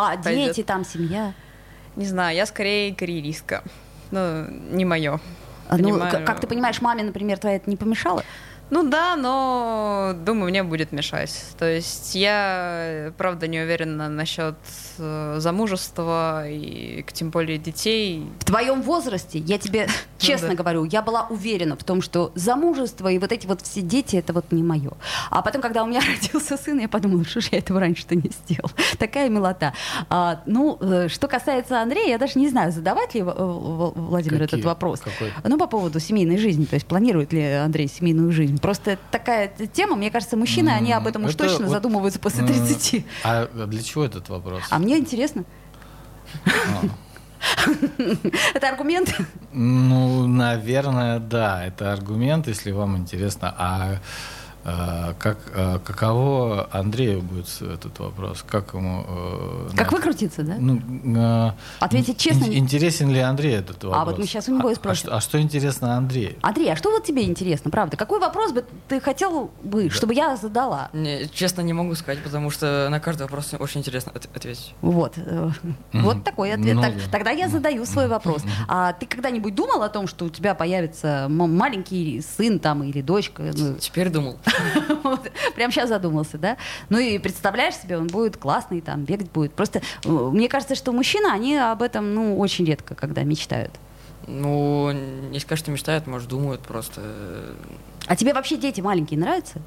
А, 0.00 0.16
Пойдет. 0.16 0.54
дети, 0.56 0.64
там 0.66 0.84
семья. 0.84 1.32
Не 1.96 2.06
знаю, 2.06 2.36
я 2.36 2.46
скорее 2.46 2.94
карьеристка. 2.94 3.62
Ну, 4.10 4.46
не 4.48 4.84
мое. 4.84 5.20
А, 5.68 5.76
Ну, 5.76 5.84
Понимаю. 5.90 6.26
как 6.26 6.40
ты 6.40 6.46
понимаешь, 6.46 6.80
маме, 6.80 7.02
например, 7.02 7.38
твоя 7.38 7.56
это 7.56 7.68
не 7.68 7.76
помешало? 7.76 8.24
Ну 8.72 8.88
да, 8.88 9.16
но 9.16 10.14
думаю, 10.24 10.48
мне 10.48 10.62
будет 10.62 10.92
мешать. 10.92 11.44
То 11.58 11.70
есть 11.70 12.14
я, 12.14 13.12
правда, 13.18 13.46
не 13.46 13.60
уверена 13.60 14.08
насчет 14.08 14.54
э, 14.96 15.36
замужества 15.40 16.48
и 16.48 17.02
к- 17.02 17.12
тем 17.12 17.28
более 17.28 17.58
детей. 17.58 18.26
В 18.40 18.46
твоем 18.46 18.80
возрасте, 18.80 19.40
я 19.40 19.58
тебе 19.58 19.88
честно 20.18 20.48
да. 20.48 20.54
говорю, 20.54 20.84
я 20.84 21.02
была 21.02 21.26
уверена 21.28 21.76
в 21.76 21.84
том, 21.84 22.00
что 22.00 22.32
замужество 22.34 23.08
и 23.08 23.18
вот 23.18 23.30
эти 23.30 23.46
вот 23.46 23.60
все 23.60 23.82
дети, 23.82 24.16
это 24.16 24.32
вот 24.32 24.50
не 24.52 24.62
мое. 24.62 24.92
А 25.28 25.42
потом, 25.42 25.60
когда 25.60 25.84
у 25.84 25.86
меня 25.86 26.00
родился 26.22 26.56
сын, 26.56 26.78
я 26.78 26.88
подумала, 26.88 27.26
что 27.26 27.42
ж 27.42 27.48
я 27.52 27.58
этого 27.58 27.78
раньше-то 27.78 28.14
не 28.14 28.30
сделал. 28.30 28.70
Такая 28.98 29.28
милота. 29.28 29.74
А, 30.08 30.40
ну, 30.46 30.78
э, 30.80 31.08
что 31.08 31.28
касается 31.28 31.82
Андрея, 31.82 32.08
я 32.08 32.18
даже 32.18 32.38
не 32.38 32.48
знаю, 32.48 32.72
задавать 32.72 33.14
ли 33.14 33.20
Владимир 33.22 34.40
Какие? 34.40 34.60
этот 34.60 34.64
вопрос. 34.64 35.00
Какой? 35.00 35.30
Ну, 35.44 35.58
по 35.58 35.66
поводу 35.66 36.00
семейной 36.00 36.38
жизни, 36.38 36.64
то 36.64 36.76
есть 36.76 36.86
планирует 36.86 37.34
ли 37.34 37.42
Андрей 37.42 37.86
семейную 37.86 38.32
жизнь. 38.32 38.61
Просто 38.62 38.96
такая 39.10 39.48
тема, 39.48 39.96
мне 39.96 40.10
кажется, 40.10 40.36
мужчины, 40.36 40.70
они 40.70 40.92
об 40.92 41.08
этом 41.08 41.24
уж 41.24 41.34
Это 41.34 41.48
точно 41.48 41.66
вот, 41.66 41.72
задумываются 41.72 42.20
после 42.20 42.44
э, 42.44 42.46
30. 42.46 43.04
А 43.24 43.46
для 43.66 43.82
чего 43.82 44.04
этот 44.04 44.28
вопрос? 44.28 44.62
А 44.70 44.78
мне 44.78 44.98
интересно. 44.98 45.44
А. 46.46 46.82
Это 48.54 48.68
аргумент? 48.68 49.14
Ну, 49.52 50.28
наверное, 50.28 51.18
да, 51.18 51.66
это 51.66 51.92
аргумент, 51.92 52.46
если 52.46 52.70
вам 52.70 52.96
интересно. 52.96 53.52
А 53.58 53.96
как, 54.64 55.38
э, 55.54 55.78
каково 55.84 56.68
Андрею 56.72 57.20
будет 57.22 57.46
этот 57.60 57.98
вопрос? 57.98 58.44
Как 58.48 58.74
ему... 58.74 59.04
э, 59.08 59.70
Как 59.76 59.90
на- 59.90 59.96
выкрутиться, 59.98 60.42
да? 60.42 60.54
Ну, 60.58 60.80
э, 61.16 61.52
Ответить 61.80 62.18
честно? 62.18 62.44
ин- 62.44 62.52
Интересен 62.58 63.10
ли 63.10 63.18
Андрей 63.20 63.56
этот 63.56 63.82
вопрос? 63.84 64.00
А 64.00 64.04
вот 64.04 64.18
мы 64.18 64.26
щас 64.26 64.48
у 64.48 64.56
него 64.56 64.70
и 64.70 64.72
А- 64.72 64.76
спросим. 64.76 64.92
А, 64.92 64.94
что, 64.94 65.16
а 65.16 65.20
что 65.20 65.40
интересно 65.40 65.96
Андрею? 65.96 66.36
Андрей, 66.42 66.72
а 66.72 66.76
что 66.76 66.90
вот 66.90 67.04
тебе 67.04 67.24
интересно, 67.24 67.70
правда? 67.70 67.96
Какой 67.96 68.20
вопрос 68.20 68.52
бы 68.52 68.64
ты 68.88 69.00
хотел 69.00 69.50
бы, 69.64 69.90
чтобы 69.90 70.14
я 70.14 70.36
задала? 70.36 70.90
Не, 70.92 71.28
честно, 71.28 71.62
не 71.62 71.72
могу 71.72 71.94
сказать, 71.96 72.22
потому 72.22 72.50
что 72.50 72.88
на 72.90 73.00
каждый 73.00 73.22
вопрос 73.22 73.52
очень 73.58 73.80
интересно 73.80 74.12
от- 74.14 74.28
ответить. 74.36 74.74
Вот. 74.80 75.16
Мгм. 75.16 75.76
Вот 75.92 76.24
такой 76.24 76.52
ответ. 76.52 76.76
Ну 76.76 76.82
Так, 76.82 76.94
да. 76.94 77.00
тогда 77.10 77.30
я 77.30 77.48
задаю 77.48 77.84
свой 77.84 78.06
вопрос. 78.08 78.42
А 78.68 78.92
ты 78.92 79.06
когда-нибудь 79.06 79.54
думал 79.54 79.82
о 79.82 79.88
том, 79.88 80.06
что 80.06 80.24
у 80.26 80.28
тебя 80.30 80.54
появится 80.54 81.26
м- 81.28 81.56
маленький 81.56 82.20
сын 82.22 82.58
там 82.58 82.82
или 82.84 83.02
дочка? 83.02 83.42
Ну, 83.54 83.74
Теперь 83.74 84.08
думал. 84.08 84.38
Прям 85.54 85.70
сейчас 85.70 85.88
задумался, 85.88 86.38
да? 86.38 86.56
Ну 86.88 86.98
и 86.98 87.18
представляешь 87.18 87.76
себе, 87.76 87.98
он 87.98 88.06
будет 88.06 88.36
классный, 88.36 88.80
там, 88.80 89.04
бегать 89.04 89.30
будет. 89.30 89.52
Просто 89.52 89.82
э, 90.04 90.08
мне 90.08 90.48
кажется, 90.48 90.74
что 90.74 90.92
мужчины, 90.92 91.26
они 91.26 91.56
об 91.56 91.82
этом, 91.82 92.14
ну, 92.14 92.38
очень 92.38 92.64
редко, 92.64 92.94
когда 92.94 93.22
мечтают. 93.22 93.72
Ну, 94.26 94.92
не 94.92 95.40
сказать, 95.40 95.58
что 95.58 95.70
мечтают, 95.70 96.06
может, 96.06 96.28
думают 96.28 96.60
просто. 96.60 97.00
А 98.06 98.16
тебе 98.16 98.34
вообще 98.34 98.56
дети 98.56 98.80
маленькие 98.80 99.18
нравятся? 99.18 99.60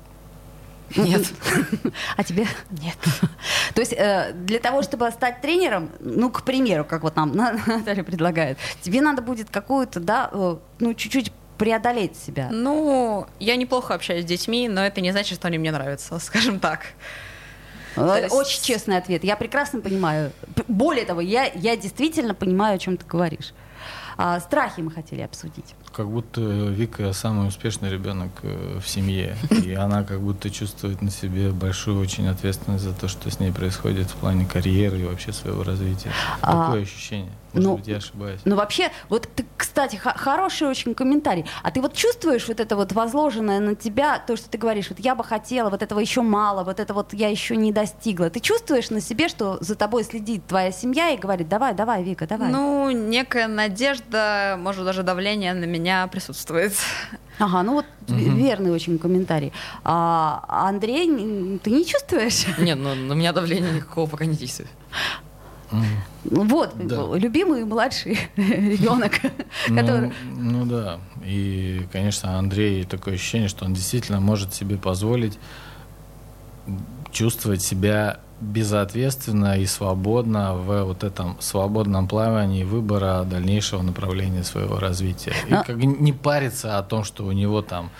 Нет. 0.95 1.25
А 2.17 2.23
тебе? 2.23 2.45
Нет. 2.71 2.97
То 3.73 3.81
есть 3.81 3.93
э, 3.93 4.33
для 4.33 4.59
того, 4.59 4.83
чтобы 4.83 5.09
стать 5.11 5.41
тренером, 5.41 5.89
ну, 5.99 6.29
к 6.29 6.43
примеру, 6.43 6.85
как 6.85 7.03
вот 7.03 7.15
нам 7.15 7.31
На- 7.35 7.53
Наталья 7.65 8.03
предлагает, 8.03 8.57
тебе 8.81 9.01
надо 9.01 9.21
будет 9.21 9.49
какую-то, 9.49 9.99
да, 9.99 10.29
э, 10.31 10.57
ну, 10.79 10.93
чуть-чуть 10.93 11.31
преодолеть 11.57 12.17
себя. 12.17 12.49
Ну, 12.51 13.27
я 13.39 13.55
неплохо 13.55 13.93
общаюсь 13.93 14.23
с 14.23 14.27
детьми, 14.27 14.67
но 14.69 14.85
это 14.85 15.01
не 15.01 15.11
значит, 15.11 15.37
что 15.37 15.47
они 15.47 15.57
мне 15.57 15.71
нравятся, 15.71 16.19
скажем 16.19 16.59
так. 16.59 16.81
Э, 17.95 18.19
есть- 18.23 18.33
Очень 18.33 18.63
честный 18.63 18.97
ответ. 18.97 19.23
Я 19.23 19.35
прекрасно 19.35 19.81
понимаю. 19.81 20.31
Более 20.67 21.05
того, 21.05 21.21
я, 21.21 21.45
я 21.45 21.75
действительно 21.77 22.33
понимаю, 22.33 22.75
о 22.75 22.79
чем 22.79 22.97
ты 22.97 23.05
говоришь. 23.05 23.53
А, 24.17 24.39
страхи 24.39 24.79
мы 24.79 24.91
хотели 24.91 25.21
обсудить. 25.21 25.75
Как 25.93 26.09
будто 26.09 26.39
Вика 26.41 27.11
самый 27.11 27.47
успешный 27.47 27.89
ребенок 27.89 28.31
э, 28.43 28.79
в 28.79 28.87
семье. 28.87 29.35
И 29.49 29.73
она 29.73 30.03
как 30.03 30.21
будто 30.21 30.49
чувствует 30.49 31.01
на 31.01 31.11
себе 31.11 31.51
большую 31.51 31.99
очень 31.99 32.27
ответственность 32.27 32.83
за 32.83 32.93
то, 32.93 33.07
что 33.07 33.29
с 33.29 33.39
ней 33.39 33.51
происходит 33.51 34.09
в 34.09 34.15
плане 34.15 34.45
карьеры 34.45 34.99
и 34.99 35.03
вообще 35.03 35.33
своего 35.33 35.63
развития. 35.63 36.11
А, 36.41 36.67
Такое 36.67 36.83
ощущение. 36.83 37.31
Может 37.53 37.69
ну, 37.69 37.77
быть, 37.77 37.87
я 37.87 37.97
ошибаюсь. 37.97 38.41
Ну, 38.45 38.55
вообще, 38.55 38.89
вот 39.09 39.27
ты, 39.35 39.45
кстати, 39.75 39.97
х- 39.97 40.13
хороший 40.15 40.69
очень 40.69 40.95
комментарий. 40.95 41.43
А 41.61 41.69
ты 41.69 41.81
вот 41.81 41.93
чувствуешь 41.93 42.47
вот 42.47 42.61
это 42.61 42.77
вот 42.77 42.93
возложенное 42.93 43.59
на 43.59 43.75
тебя, 43.75 44.19
то, 44.25 44.37
что 44.37 44.49
ты 44.49 44.57
говоришь, 44.57 44.87
вот 44.89 44.99
я 44.99 45.15
бы 45.15 45.23
хотела, 45.25 45.69
вот 45.69 45.83
этого 45.83 45.99
еще 45.99 46.21
мало, 46.21 46.63
вот 46.63 46.79
это 46.79 46.93
вот 46.93 47.13
я 47.13 47.27
еще 47.27 47.57
не 47.57 47.73
достигла. 47.73 48.29
Ты 48.29 48.39
чувствуешь 48.39 48.89
на 48.89 49.01
себе, 49.01 49.27
что 49.27 49.57
за 49.59 49.75
тобой 49.75 50.05
следит 50.05 50.47
твоя 50.47 50.71
семья 50.71 51.09
и 51.09 51.17
говорит, 51.17 51.49
давай, 51.49 51.73
давай, 51.73 52.03
Вика, 52.03 52.25
давай. 52.25 52.53
Ну, 52.53 52.89
некая 52.89 53.47
надежда, 53.49 54.55
может, 54.57 54.85
даже 54.85 55.03
давление 55.03 55.53
на 55.53 55.65
меня 55.65 56.07
присутствует. 56.07 56.71
Ага, 57.37 57.63
ну 57.63 57.73
вот 57.73 57.85
Мгм. 58.07 58.37
верный 58.37 58.71
очень 58.71 58.97
комментарий. 58.97 59.51
А 59.83 60.45
Андрей, 60.69 61.05
ты 61.61 61.69
не 61.69 61.85
чувствуешь? 61.85 62.45
Нет, 62.59 62.77
ну 62.77 62.95
на 62.95 63.11
меня 63.11 63.33
давления 63.33 63.73
никакого 63.73 64.09
пока 64.09 64.23
не 64.23 64.35
действует. 64.35 64.69
Вот, 66.23 66.71
Да. 66.75 67.15
любимый 67.17 67.65
младший 67.65 68.17
ребенок, 68.35 69.13
Ну, 69.67 69.75
который... 69.75 70.11
ну 70.35 70.65
да. 70.65 70.99
И, 71.23 71.85
конечно, 71.91 72.37
Андрей 72.39 72.83
такое 72.83 73.13
ощущение, 73.15 73.47
что 73.47 73.65
он 73.65 73.73
действительно 73.73 74.19
может 74.19 74.53
себе 74.53 74.77
позволить 74.77 75.37
чувствовать 77.11 77.61
себя 77.61 78.19
безответственно 78.41 79.57
и 79.59 79.65
свободно 79.65 80.55
в 80.55 80.83
вот 80.83 81.03
этом 81.03 81.37
свободном 81.39 82.07
плавании 82.07 82.63
выбора 82.63 83.23
дальнейшего 83.23 83.81
направления 83.81 84.43
своего 84.43 84.77
развития. 84.77 85.33
И 85.47 85.53
А- 85.53 85.63
как 85.63 85.77
не 85.77 86.11
париться 86.11 86.77
о 86.77 86.83
том, 86.83 87.03
что 87.05 87.23
у 87.25 87.31
него 87.31 87.61
там 87.61 87.91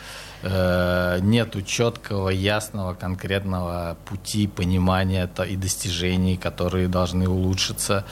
э, 0.44 1.20
нету 1.22 1.62
четкого, 1.62 2.30
ясного, 2.30 2.94
конкретного 2.94 3.98
пути 4.06 4.48
понимания 4.48 5.28
то- 5.28 5.44
и 5.44 5.56
достижений, 5.56 6.38
которые 6.38 6.88
должны 6.88 7.28
улучшиться, 7.28 8.04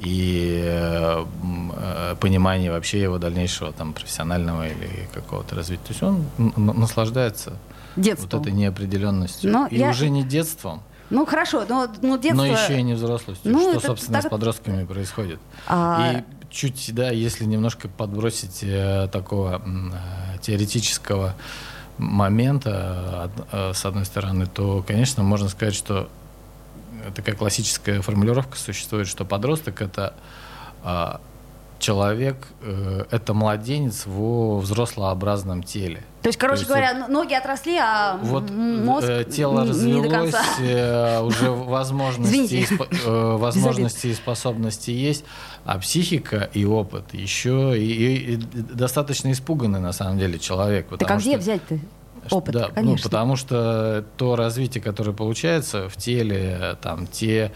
и 0.00 0.60
э, 0.64 1.24
понимания 2.20 2.70
вообще 2.70 3.00
его 3.02 3.18
дальнейшего 3.18 3.72
там 3.72 3.92
профессионального 3.92 4.66
или 4.68 5.08
какого-то 5.12 5.54
развития. 5.54 5.82
То 5.84 5.90
есть 5.92 6.02
он 6.02 6.24
наслаждается 6.56 7.52
Детством. 7.96 8.28
вот 8.40 8.40
этой 8.48 8.52
неопределенностью. 8.52 9.50
Но 9.50 9.66
и 9.68 9.78
я- 9.78 9.90
уже 9.90 10.10
не 10.10 10.22
детством, 10.22 10.82
Ну 11.08 11.24
хорошо, 11.24 11.64
но, 11.68 11.86
но 12.02 12.16
детство... 12.16 12.36
но 12.42 12.46
еще 12.46 12.78
и 12.78 12.82
не 12.82 12.94
взрослостью, 12.94 13.52
Ну, 13.52 13.60
что, 13.60 13.78
это 13.78 13.86
собственно, 13.86 14.18
так- 14.20 14.26
с 14.26 14.30
подростками 14.30 14.84
происходит. 14.84 15.38
А, 15.68 16.12
И 16.12 16.24
чуть, 16.50 16.90
да, 16.92 17.10
если 17.10 17.44
немножко 17.44 17.88
подбросить 17.88 18.58
э, 18.62 19.08
такого 19.12 19.62
э, 19.64 20.35
теоретического 20.46 21.34
момента, 21.98 23.30
э, 23.52 23.72
с 23.74 23.84
одной 23.84 24.04
стороны, 24.04 24.46
то, 24.46 24.84
конечно, 24.86 25.22
можно 25.22 25.48
сказать, 25.48 25.74
что 25.74 26.08
такая 27.14 27.34
классическая 27.34 28.00
формулировка 28.00 28.56
существует, 28.56 29.08
что 29.08 29.24
подросток 29.24 29.82
это 29.82 30.14
э, 30.84 31.16
человек, 31.78 32.36
э, 32.62 33.04
это 33.10 33.34
младенец 33.34 34.06
в 34.06 34.58
взрослообразном 34.58 35.62
теле. 35.62 36.04
То 36.26 36.30
есть, 36.30 36.38
короче 36.40 36.64
То 36.64 36.76
есть, 36.76 36.90
говоря, 36.92 37.06
ноги 37.06 37.34
отросли, 37.34 37.76
а 37.78 38.18
Вот 38.20 38.50
мозг 38.50 39.06
э, 39.08 39.22
тело 39.30 39.62
не- 39.64 39.92
не 39.92 40.02
до 40.02 40.08
развелось, 40.08 40.32
конца. 40.32 40.44
э, 40.60 41.20
уже 41.22 41.50
возможности, 41.52 42.54
и 42.54 42.66
э, 43.04 43.36
возможности 43.36 44.08
и 44.08 44.14
способности 44.14 44.90
есть, 44.90 45.24
а 45.64 45.78
психика 45.78 46.50
и 46.52 46.64
опыт 46.64 47.14
еще 47.14 47.78
и, 47.78 47.84
и- 47.84 48.32
и 48.32 48.36
достаточно 48.38 49.30
испуганный 49.30 49.78
на 49.78 49.92
самом 49.92 50.18
деле 50.18 50.40
человек. 50.40 50.88
Так 50.98 51.08
а 51.08 51.16
где 51.18 51.30
что- 51.34 51.38
взять-то 51.38 51.78
опыт? 52.32 52.54
Да, 52.54 52.66
ну, 52.70 52.74
Конечно. 52.74 53.08
потому 53.08 53.36
что 53.36 54.04
то 54.16 54.34
развитие, 54.34 54.82
которое 54.82 55.12
получается 55.12 55.88
в 55.88 55.96
теле, 55.96 56.76
там, 56.82 57.06
те 57.06 57.52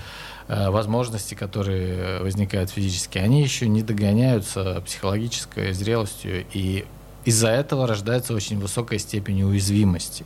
э, 0.47 0.71
возможности, 0.71 1.35
которые 1.35 2.21
возникают 2.23 2.71
физически, 2.71 3.19
они 3.19 3.43
еще 3.43 3.67
не 3.67 3.83
догоняются 3.83 4.81
психологической 4.87 5.73
зрелостью, 5.73 6.45
и 6.53 6.85
из-за 7.25 7.49
этого 7.49 7.87
рождается 7.87 8.35
очень 8.35 8.59
высокая 8.59 8.99
степень 8.99 9.43
уязвимости. 9.43 10.25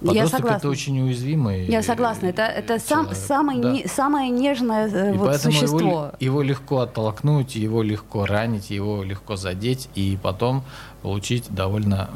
Подросток 0.00 0.30
согласна. 0.38 0.56
это 0.58 0.68
очень 0.68 1.00
уязвимый. 1.00 1.66
Я 1.66 1.82
согласна, 1.82 2.26
это, 2.26 2.42
это 2.42 2.78
сам, 2.78 3.12
самый 3.14 3.60
Да. 3.60 3.72
не- 3.72 3.86
самое 3.88 4.30
нежное 4.30 4.88
э, 4.88 5.14
И 5.14 5.18
вот 5.18 5.26
поэтому 5.26 5.54
его, 5.56 5.66
существо. 5.66 6.12
его 6.20 6.42
легко 6.42 6.78
оттолкнуть, 6.80 7.56
его 7.56 7.82
легко 7.82 8.26
ранить, 8.26 8.70
его 8.70 9.02
легко 9.02 9.34
задеть 9.34 9.88
и 9.96 10.16
потом 10.22 10.62
получить 11.02 11.46
довольно 11.50 12.08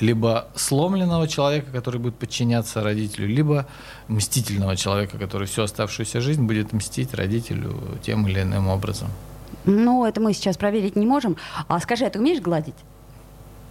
либо 0.00 0.48
сломленного 0.54 1.28
человека, 1.28 1.70
который 1.70 2.00
будет 2.00 2.14
подчиняться 2.14 2.82
родителю, 2.82 3.28
либо 3.28 3.66
мстительного 4.08 4.74
человека, 4.76 5.18
который 5.18 5.46
всю 5.46 5.62
оставшуюся 5.64 6.22
жизнь 6.22 6.42
будет 6.44 6.72
мстить 6.72 7.12
родителю 7.12 7.74
тем 8.02 8.26
или 8.26 8.40
иным 8.40 8.68
образом. 8.68 9.08
Ну, 9.64 10.04
это 10.04 10.20
мы 10.20 10.32
сейчас 10.32 10.56
проверить 10.56 10.96
не 10.96 11.06
можем. 11.06 11.36
А 11.68 11.80
скажи, 11.80 12.04
а 12.04 12.10
ты 12.10 12.18
умеешь 12.18 12.40
гладить? 12.40 12.74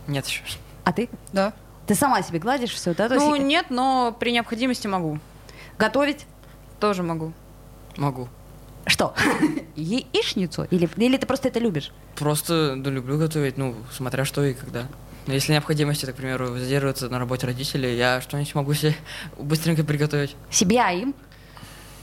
Нет 0.07 0.25
еще. 0.27 0.43
А 0.83 0.91
ты? 0.93 1.09
Да. 1.33 1.53
Ты 1.87 1.95
сама 1.95 2.21
себе 2.21 2.39
гладишь 2.39 2.71
все, 2.71 2.93
да? 2.93 3.09
Ну, 3.09 3.35
есть 3.35 3.47
нет, 3.47 3.65
но 3.69 4.15
при 4.19 4.31
необходимости 4.31 4.87
могу. 4.87 5.19
готовить? 5.77 6.25
Тоже 6.79 7.03
могу. 7.03 7.33
Могу. 7.97 8.27
Что? 8.85 9.13
Яичницу? 9.75 10.65
Или, 10.71 10.89
или 10.97 11.17
ты 11.17 11.25
просто 11.25 11.47
это 11.49 11.59
любишь? 11.59 11.91
Просто 12.15 12.75
да, 12.77 12.89
люблю 12.89 13.17
готовить, 13.17 13.57
ну, 13.57 13.75
смотря 13.91 14.25
что 14.25 14.43
и 14.43 14.53
когда. 14.53 14.87
Но 15.27 15.33
Если 15.33 15.51
необходимости, 15.51 16.05
так, 16.05 16.15
к 16.15 16.17
примеру, 16.17 16.57
задерживаться 16.57 17.09
на 17.09 17.19
работе 17.19 17.45
родителей, 17.45 17.95
я 17.95 18.21
что-нибудь 18.21 18.55
могу 18.55 18.73
себе 18.73 18.95
быстренько 19.37 19.83
приготовить. 19.83 20.35
Себя 20.49 20.91
им? 20.91 21.13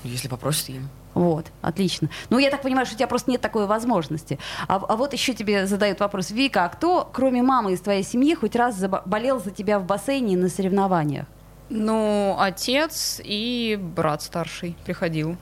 Если 0.05 0.29
попросят 0.29 0.69
им. 0.69 0.89
Вот, 1.17 1.47
отлично. 1.63 2.11
Ну, 2.29 2.37
я 2.39 2.51
так 2.51 2.61
понимаю, 2.61 2.85
что 2.85 2.95
у 2.95 2.99
тебя 2.99 3.07
просто 3.07 3.31
нет 3.31 3.41
такой 3.41 3.67
возможности. 3.67 4.39
А, 4.69 4.77
а 4.77 4.97
вот 4.97 5.15
еще 5.15 5.33
тебе 5.33 5.67
задают 5.67 5.99
вопрос. 6.01 6.31
Вика, 6.31 6.67
а 6.67 6.69
кто, 6.69 7.09
кроме 7.11 7.41
мамы 7.43 7.73
из 7.73 7.81
твоей 7.81 8.03
семьи, 8.03 8.35
хоть 8.35 8.55
раз 8.55 8.85
болел 9.07 9.41
за 9.41 9.51
тебя 9.51 9.79
в 9.79 9.87
бассейне 9.87 10.37
на 10.37 10.51
соревнованиях? 10.51 11.25
Ну, 11.71 12.37
отец 12.39 13.19
и 13.25 13.79
брат 13.81 14.21
старший 14.21 14.77
приходил. 14.85 15.39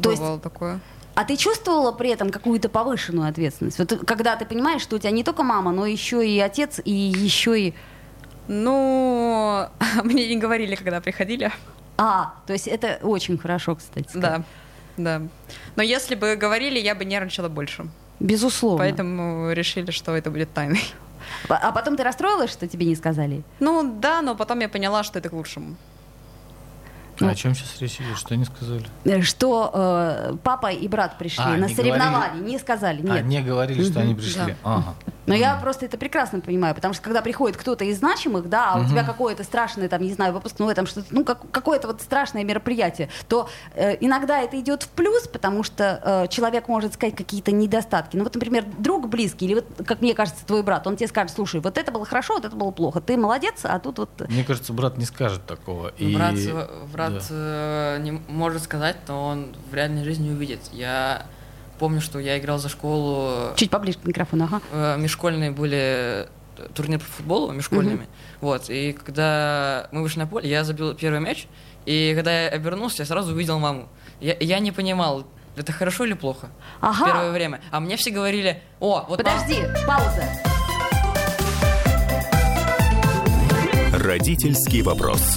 То 0.00 0.10
есть- 0.10 0.22
Бывало 0.22 0.38
такое. 0.38 0.78
А 1.16 1.24
ты 1.24 1.36
чувствовала 1.36 1.90
при 1.90 2.10
этом 2.10 2.30
какую-то 2.30 2.68
повышенную 2.68 3.28
ответственность? 3.28 3.80
Вот 3.80 4.06
когда 4.06 4.36
ты 4.36 4.46
понимаешь, 4.46 4.82
что 4.82 4.94
у 4.94 4.98
тебя 5.00 5.10
не 5.10 5.24
только 5.24 5.42
мама, 5.42 5.72
но 5.72 5.84
еще 5.84 6.24
и 6.24 6.38
отец, 6.38 6.80
и 6.84 6.92
еще 6.92 7.60
и... 7.60 7.74
Ну, 8.46 9.66
мне 10.04 10.28
не 10.28 10.36
говорили, 10.36 10.76
когда 10.76 11.00
приходили. 11.00 11.50
А, 11.96 12.34
то 12.46 12.52
есть 12.52 12.66
это 12.68 12.98
очень 13.02 13.38
хорошо, 13.38 13.76
кстати. 13.76 14.08
сказать. 14.08 14.42
Да, 14.96 15.18
да. 15.20 15.22
Но 15.76 15.82
если 15.82 16.14
бы 16.14 16.36
говорили, 16.36 16.78
я 16.78 16.94
бы 16.94 17.04
нервничала 17.04 17.48
больше. 17.48 17.86
Безусловно. 18.20 18.78
Поэтому 18.78 19.52
решили, 19.52 19.90
что 19.90 20.16
это 20.16 20.30
будет 20.30 20.52
тайной. 20.52 20.82
А 21.48 21.68
а 21.68 21.72
потом 21.72 21.96
ты 21.96 22.02
расстроилась, 22.02 22.50
что 22.50 22.66
тебе 22.66 22.86
не 22.86 22.96
сказали? 22.96 23.42
Ну 23.60 23.96
да, 24.00 24.22
но 24.22 24.34
потом 24.34 24.60
я 24.60 24.68
поняла, 24.68 25.02
что 25.02 25.18
это 25.18 25.28
к 25.28 25.32
лучшему. 25.32 25.76
А 27.20 27.28
о 27.28 27.34
чем 27.34 27.54
сейчас 27.54 27.80
речь 27.80 27.96
идет? 28.00 28.16
Что 28.18 28.34
они 28.34 28.44
сказали? 28.44 28.84
Э, 29.04 29.20
Что 29.22 29.70
э, 29.72 30.34
папа 30.42 30.72
и 30.72 30.88
брат 30.88 31.18
пришли 31.18 31.44
А, 31.44 31.56
на 31.56 31.68
соревнования, 31.68 32.42
не 32.42 32.58
сказали, 32.58 33.02
нет. 33.02 33.16
А, 33.16 33.20
не 33.20 33.40
говорили, 33.42 33.84
что 33.84 34.00
они 34.00 34.14
пришли. 34.14 34.56
Ага. 34.64 34.94
Но 35.26 35.34
я 35.34 35.56
просто 35.56 35.86
это 35.86 35.98
прекрасно 35.98 36.40
понимаю, 36.40 36.74
потому 36.74 36.94
что 36.94 37.02
когда 37.02 37.22
приходит 37.22 37.56
кто-то 37.56 37.84
из 37.84 37.98
значимых, 37.98 38.48
да, 38.48 38.72
а 38.72 38.80
у 38.80 38.84
тебя 38.86 39.04
какое-то 39.04 39.44
страшное, 39.44 39.88
там, 39.88 40.02
не 40.02 40.12
знаю, 40.12 40.32
выпускное, 40.32 40.74
там 40.74 40.86
что-то, 40.86 41.06
ну, 41.10 41.24
как, 41.24 41.50
какое-то 41.50 41.86
вот 41.88 42.00
страшное 42.00 42.44
мероприятие, 42.44 43.08
то 43.28 43.48
э, 43.74 43.96
иногда 44.00 44.40
это 44.40 44.58
идет 44.58 44.82
в 44.82 44.88
плюс, 44.88 45.28
потому 45.28 45.62
что 45.62 46.00
э, 46.04 46.28
человек 46.28 46.68
может 46.68 46.94
сказать 46.94 47.16
какие-то 47.16 47.52
недостатки. 47.52 48.16
Ну, 48.16 48.24
вот, 48.24 48.34
например, 48.34 48.64
друг 48.78 49.08
близкий, 49.08 49.46
или 49.46 49.54
вот, 49.54 49.66
как 49.86 50.00
мне 50.00 50.14
кажется, 50.14 50.44
твой 50.44 50.62
брат, 50.62 50.86
он 50.86 50.96
тебе 50.96 51.08
скажет, 51.08 51.34
слушай, 51.34 51.60
вот 51.60 51.78
это 51.78 51.92
было 51.92 52.04
хорошо, 52.04 52.34
вот 52.34 52.44
это 52.44 52.56
было 52.56 52.70
плохо, 52.70 53.00
ты 53.00 53.16
молодец, 53.16 53.60
а 53.64 53.78
тут 53.78 53.98
вот... 53.98 54.28
Мне 54.28 54.44
кажется, 54.44 54.72
брат 54.72 54.98
не 54.98 55.04
скажет 55.04 55.46
такого. 55.46 55.88
И- 55.98 56.14
Брат, 56.14 56.34
э, 56.36 56.68
брат 56.92 57.12
да. 57.12 57.24
э, 57.30 57.98
не 58.00 58.12
может 58.28 58.62
сказать, 58.62 58.96
но 59.08 59.26
он 59.26 59.54
в 59.70 59.74
реальной 59.74 60.04
жизни 60.04 60.30
увидит. 60.30 60.60
Я 60.72 61.26
помню, 61.82 62.00
что 62.00 62.20
я 62.20 62.38
играл 62.38 62.58
за 62.58 62.68
школу, 62.68 63.54
Чуть 63.56 63.68
поближе 63.68 63.98
к 63.98 64.04
микрофону, 64.06 64.44
ага. 64.44 64.60
э, 64.70 64.96
межшкольные 64.98 65.50
были 65.50 65.76
э, 65.80 66.26
турнир 66.76 67.00
по 67.00 67.04
футболу 67.06 67.50
межшкольными. 67.50 68.06
Вот, 68.40 68.70
и 68.70 68.92
когда 68.92 69.88
мы 69.90 70.02
вышли 70.02 70.20
на 70.20 70.28
поле, 70.28 70.48
я 70.48 70.62
забил 70.62 70.94
первый 70.94 71.18
мяч, 71.18 71.48
и 71.84 72.12
когда 72.14 72.42
я 72.44 72.48
обернулся, 72.50 73.02
я 73.02 73.06
сразу 73.06 73.32
увидел 73.32 73.58
маму. 73.58 73.88
Я, 74.20 74.36
я 74.38 74.60
не 74.60 74.70
понимал, 74.70 75.26
это 75.56 75.72
хорошо 75.72 76.04
или 76.04 76.14
плохо 76.14 76.50
Ага. 76.80 77.02
в 77.02 77.06
первое 77.06 77.32
время. 77.32 77.60
А 77.72 77.80
мне 77.80 77.96
все 77.96 78.12
говорили, 78.12 78.62
о, 78.78 79.04
вот 79.08 79.20
мама- 79.24 79.40
Подожди, 79.40 79.62
пауза. 79.84 80.22
Родительский 83.92 84.82
вопрос. 84.82 85.36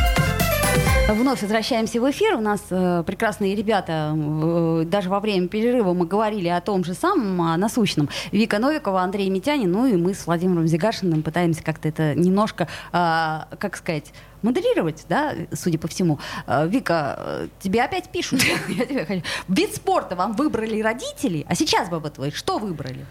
Вновь 1.13 1.41
возвращаемся 1.41 1.99
в 1.99 2.09
эфир. 2.09 2.35
У 2.35 2.41
нас 2.41 2.61
э, 2.69 3.03
прекрасные 3.05 3.53
ребята. 3.53 4.15
э, 4.15 4.83
даже 4.85 5.09
во 5.09 5.19
время 5.19 5.49
перерыва 5.49 5.93
мы 5.93 6.05
говорили 6.05 6.47
о 6.47 6.61
том 6.61 6.85
же 6.85 6.93
самом, 6.93 7.41
о 7.41 7.57
насущном. 7.57 8.07
Вика 8.31 8.59
Новикова, 8.59 9.01
Андрей 9.01 9.29
Митянин, 9.29 9.69
ну 9.69 9.85
и 9.85 9.97
мы 9.97 10.13
с 10.13 10.25
Владимиром 10.25 10.67
Зигашиным 10.67 11.21
пытаемся 11.21 11.63
как-то 11.63 11.89
это 11.89 12.15
немножко, 12.15 12.69
э, 12.93 13.39
как 13.59 13.75
сказать, 13.75 14.13
модерировать, 14.41 15.05
да, 15.09 15.33
судя 15.53 15.77
по 15.79 15.89
всему. 15.89 16.19
Э, 16.47 16.65
Вика, 16.65 17.15
э, 17.17 17.47
тебе 17.59 17.83
опять 17.83 18.09
пишут. 18.09 18.41
Я 18.69 18.85
тебя 18.85 19.05
хочу. 19.05 19.23
Вид 19.49 19.75
спорта 19.75 20.15
вам 20.15 20.33
выбрали 20.33 20.81
родители, 20.81 21.45
а 21.49 21.55
сейчас 21.55 21.89
вот 21.89 22.17
вы 22.19 22.31
что 22.31 22.57
выбрали? 22.57 23.05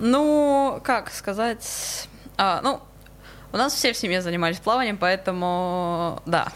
Ну, 0.00 0.80
как 0.82 1.10
сказать... 1.10 2.08
А, 2.38 2.62
ну, 2.62 2.80
у 3.52 3.58
нас 3.58 3.74
все 3.74 3.92
в 3.92 3.96
семье 3.98 4.22
занимались 4.22 4.58
плаванием, 4.58 4.96
поэтому 4.96 6.22
да. 6.24 6.48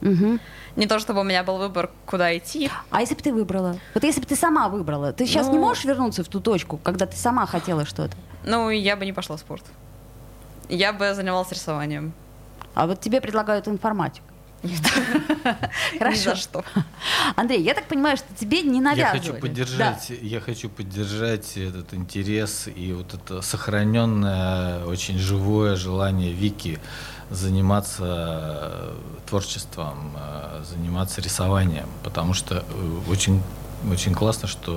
Мгм. 0.00 0.40
Не 0.76 0.86
то 0.86 0.98
чтобы 0.98 1.20
у 1.20 1.24
меня 1.24 1.42
был 1.42 1.58
выбор, 1.58 1.90
куда 2.06 2.36
идти. 2.36 2.70
А 2.90 3.00
если 3.00 3.14
бы 3.14 3.22
ты 3.22 3.32
выбрала? 3.32 3.76
Вот 3.94 4.04
если 4.04 4.20
бы 4.20 4.26
ты 4.26 4.36
сама 4.36 4.68
выбрала, 4.68 5.12
ты 5.12 5.26
сейчас 5.26 5.46
Ну- 5.46 5.52
не 5.52 5.58
можешь 5.58 5.84
вернуться 5.84 6.22
в 6.24 6.28
ту 6.28 6.40
точку, 6.40 6.78
когда 6.78 7.06
ты 7.06 7.16
сама 7.16 7.46
хотела 7.46 7.84
что-то? 7.84 8.16
Ну, 8.44 8.70
я 8.70 8.96
бы 8.96 9.04
не 9.04 9.12
пошла 9.12 9.36
в 9.36 9.40
спорт. 9.40 9.64
Я 10.68 10.92
бы 10.92 11.12
занималась 11.14 11.50
рисованием. 11.52 12.12
А 12.74 12.86
вот 12.86 13.00
тебе 13.00 13.20
предлагают 13.20 13.66
информатику. 13.68 14.24
Ни 14.62 15.98
Хорошо. 15.98 16.30
за 16.30 16.36
что. 16.36 16.64
Андрей, 17.34 17.62
я 17.62 17.72
так 17.74 17.86
понимаю, 17.86 18.16
что 18.18 18.26
тебе 18.38 18.62
не 18.62 18.76
Я 18.76 18.82
навязывали. 18.82 19.18
хочу 19.20 19.34
поддержать, 19.34 20.10
я 20.22 20.40
хочу 20.40 20.68
поддержать 20.68 21.56
этот 21.56 21.94
интерес 21.94 22.68
и 22.68 22.92
вот 22.92 23.14
это 23.14 23.40
сохраненное, 23.42 24.84
очень 24.84 25.18
живое 25.18 25.76
желание 25.76 26.32
Вики 26.32 26.78
заниматься 27.30 28.04
э, 28.04 28.94
творчеством, 29.28 30.16
э, 30.16 30.62
заниматься 30.68 31.20
рисованием, 31.20 31.88
потому 32.02 32.34
что 32.34 32.56
э, 32.56 33.00
очень, 33.08 33.42
очень 33.90 34.12
классно, 34.12 34.48
что 34.48 34.76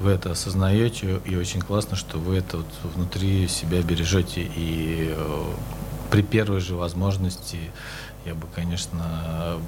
вы 0.00 0.12
это 0.12 0.32
осознаете, 0.32 1.20
и 1.24 1.36
очень 1.36 1.60
классно, 1.60 1.96
что 1.96 2.18
вы 2.18 2.38
это 2.38 2.58
вот 2.58 2.66
внутри 2.94 3.46
себя 3.48 3.82
бережете. 3.82 4.50
И 4.56 5.14
при 6.10 6.22
первой 6.22 6.60
же 6.60 6.74
возможности 6.74 7.70
я 8.24 8.34
бы, 8.34 8.46
конечно, 8.54 9.58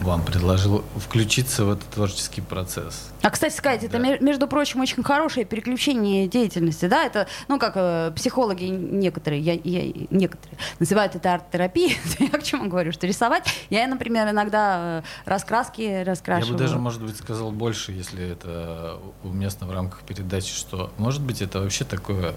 вам 0.00 0.22
предложил 0.24 0.84
включиться 0.96 1.64
в 1.64 1.72
этот 1.72 1.84
творческий 1.88 2.40
процесс. 2.40 3.10
А, 3.22 3.30
кстати 3.30 3.54
сказать, 3.54 3.82
это, 3.84 3.98
Да. 3.98 4.18
между 4.18 4.46
прочим, 4.46 4.80
очень 4.80 5.02
хорошее 5.02 5.44
переключение 5.44 6.28
деятельности, 6.28 6.86
да, 6.86 7.04
это, 7.04 7.26
ну, 7.48 7.58
как 7.58 7.72
э, 7.76 8.12
психологи 8.14 8.64
некоторые, 8.64 9.40
я, 9.42 9.54
я- 9.64 9.92
некоторые 10.10 10.58
называют 10.78 11.14
это 11.16 11.34
арт-терапией, 11.34 11.96
я 12.20 12.28
к 12.38 12.42
чему 12.42 12.68
говорю, 12.68 12.92
что 12.92 13.06
рисовать, 13.06 13.44
я, 13.70 13.86
например, 13.86 14.28
иногда 14.30 15.00
э, 15.00 15.28
раскраски 15.28 15.82
Я 15.82 16.04
раскрашиваю. 16.04 16.54
бы 16.54 16.58
даже, 16.58 16.78
может 16.78 17.02
быть, 17.02 17.16
сказал 17.16 17.50
больше, 17.50 17.92
если 17.92 18.30
это 18.30 18.98
уместно 19.24 19.66
в 19.66 19.72
рамках 19.72 20.00
передачи, 20.02 20.54
что, 20.54 20.92
может 20.96 21.22
быть, 21.22 21.42
это 21.42 21.60
вообще 21.60 21.84
такое 21.84 22.30
э, 22.30 22.34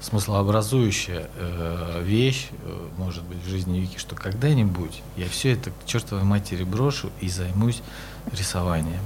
смыслообразующая 0.00 1.28
э, 1.36 2.02
вещь, 2.04 2.48
э, 2.64 2.88
может 2.96 3.24
быть, 3.24 3.38
в 3.44 3.48
жизни 3.48 3.78
Вики, 3.80 3.98
что 3.98 4.14
когда-нибудь 4.14 5.02
я 5.16 5.28
все 5.28 5.52
это 5.52 5.70
к 5.70 5.86
чертовой 5.86 6.24
матери 6.24 6.64
брошу 6.64 7.10
и 7.20 7.28
займусь 7.28 7.82
рисованием. 8.32 9.00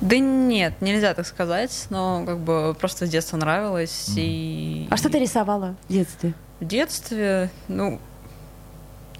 Да 0.00 0.18
нет, 0.18 0.74
нельзя 0.82 1.14
так 1.14 1.26
сказать, 1.26 1.86
но 1.90 2.22
как 2.26 2.38
бы 2.38 2.76
просто 2.78 3.06
с 3.06 3.10
детства 3.10 3.36
нравилось. 3.38 4.08
Мгм. 4.08 4.16
И 4.18 4.88
А 4.90 4.96
что 4.96 5.08
ты 5.08 5.18
рисовала 5.18 5.74
в 5.88 5.92
детстве? 5.92 6.34
в 6.60 6.64
детстве, 6.64 7.50
ну, 7.68 7.98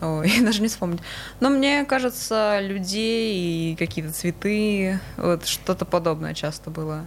ой, 0.01 0.33
даже 0.42 0.62
не 0.62 0.68
вспомнить. 0.68 1.01
Но 1.40 1.49
мне 1.51 1.85
кажется, 1.85 2.61
людей 2.61 3.72
и 3.72 3.77
какие-то 3.77 4.12
цветы, 4.12 5.01
вот 5.16 5.46
что-то 5.46 5.85
подобное 5.85 6.35
часто 6.35 6.70
было. 6.70 7.07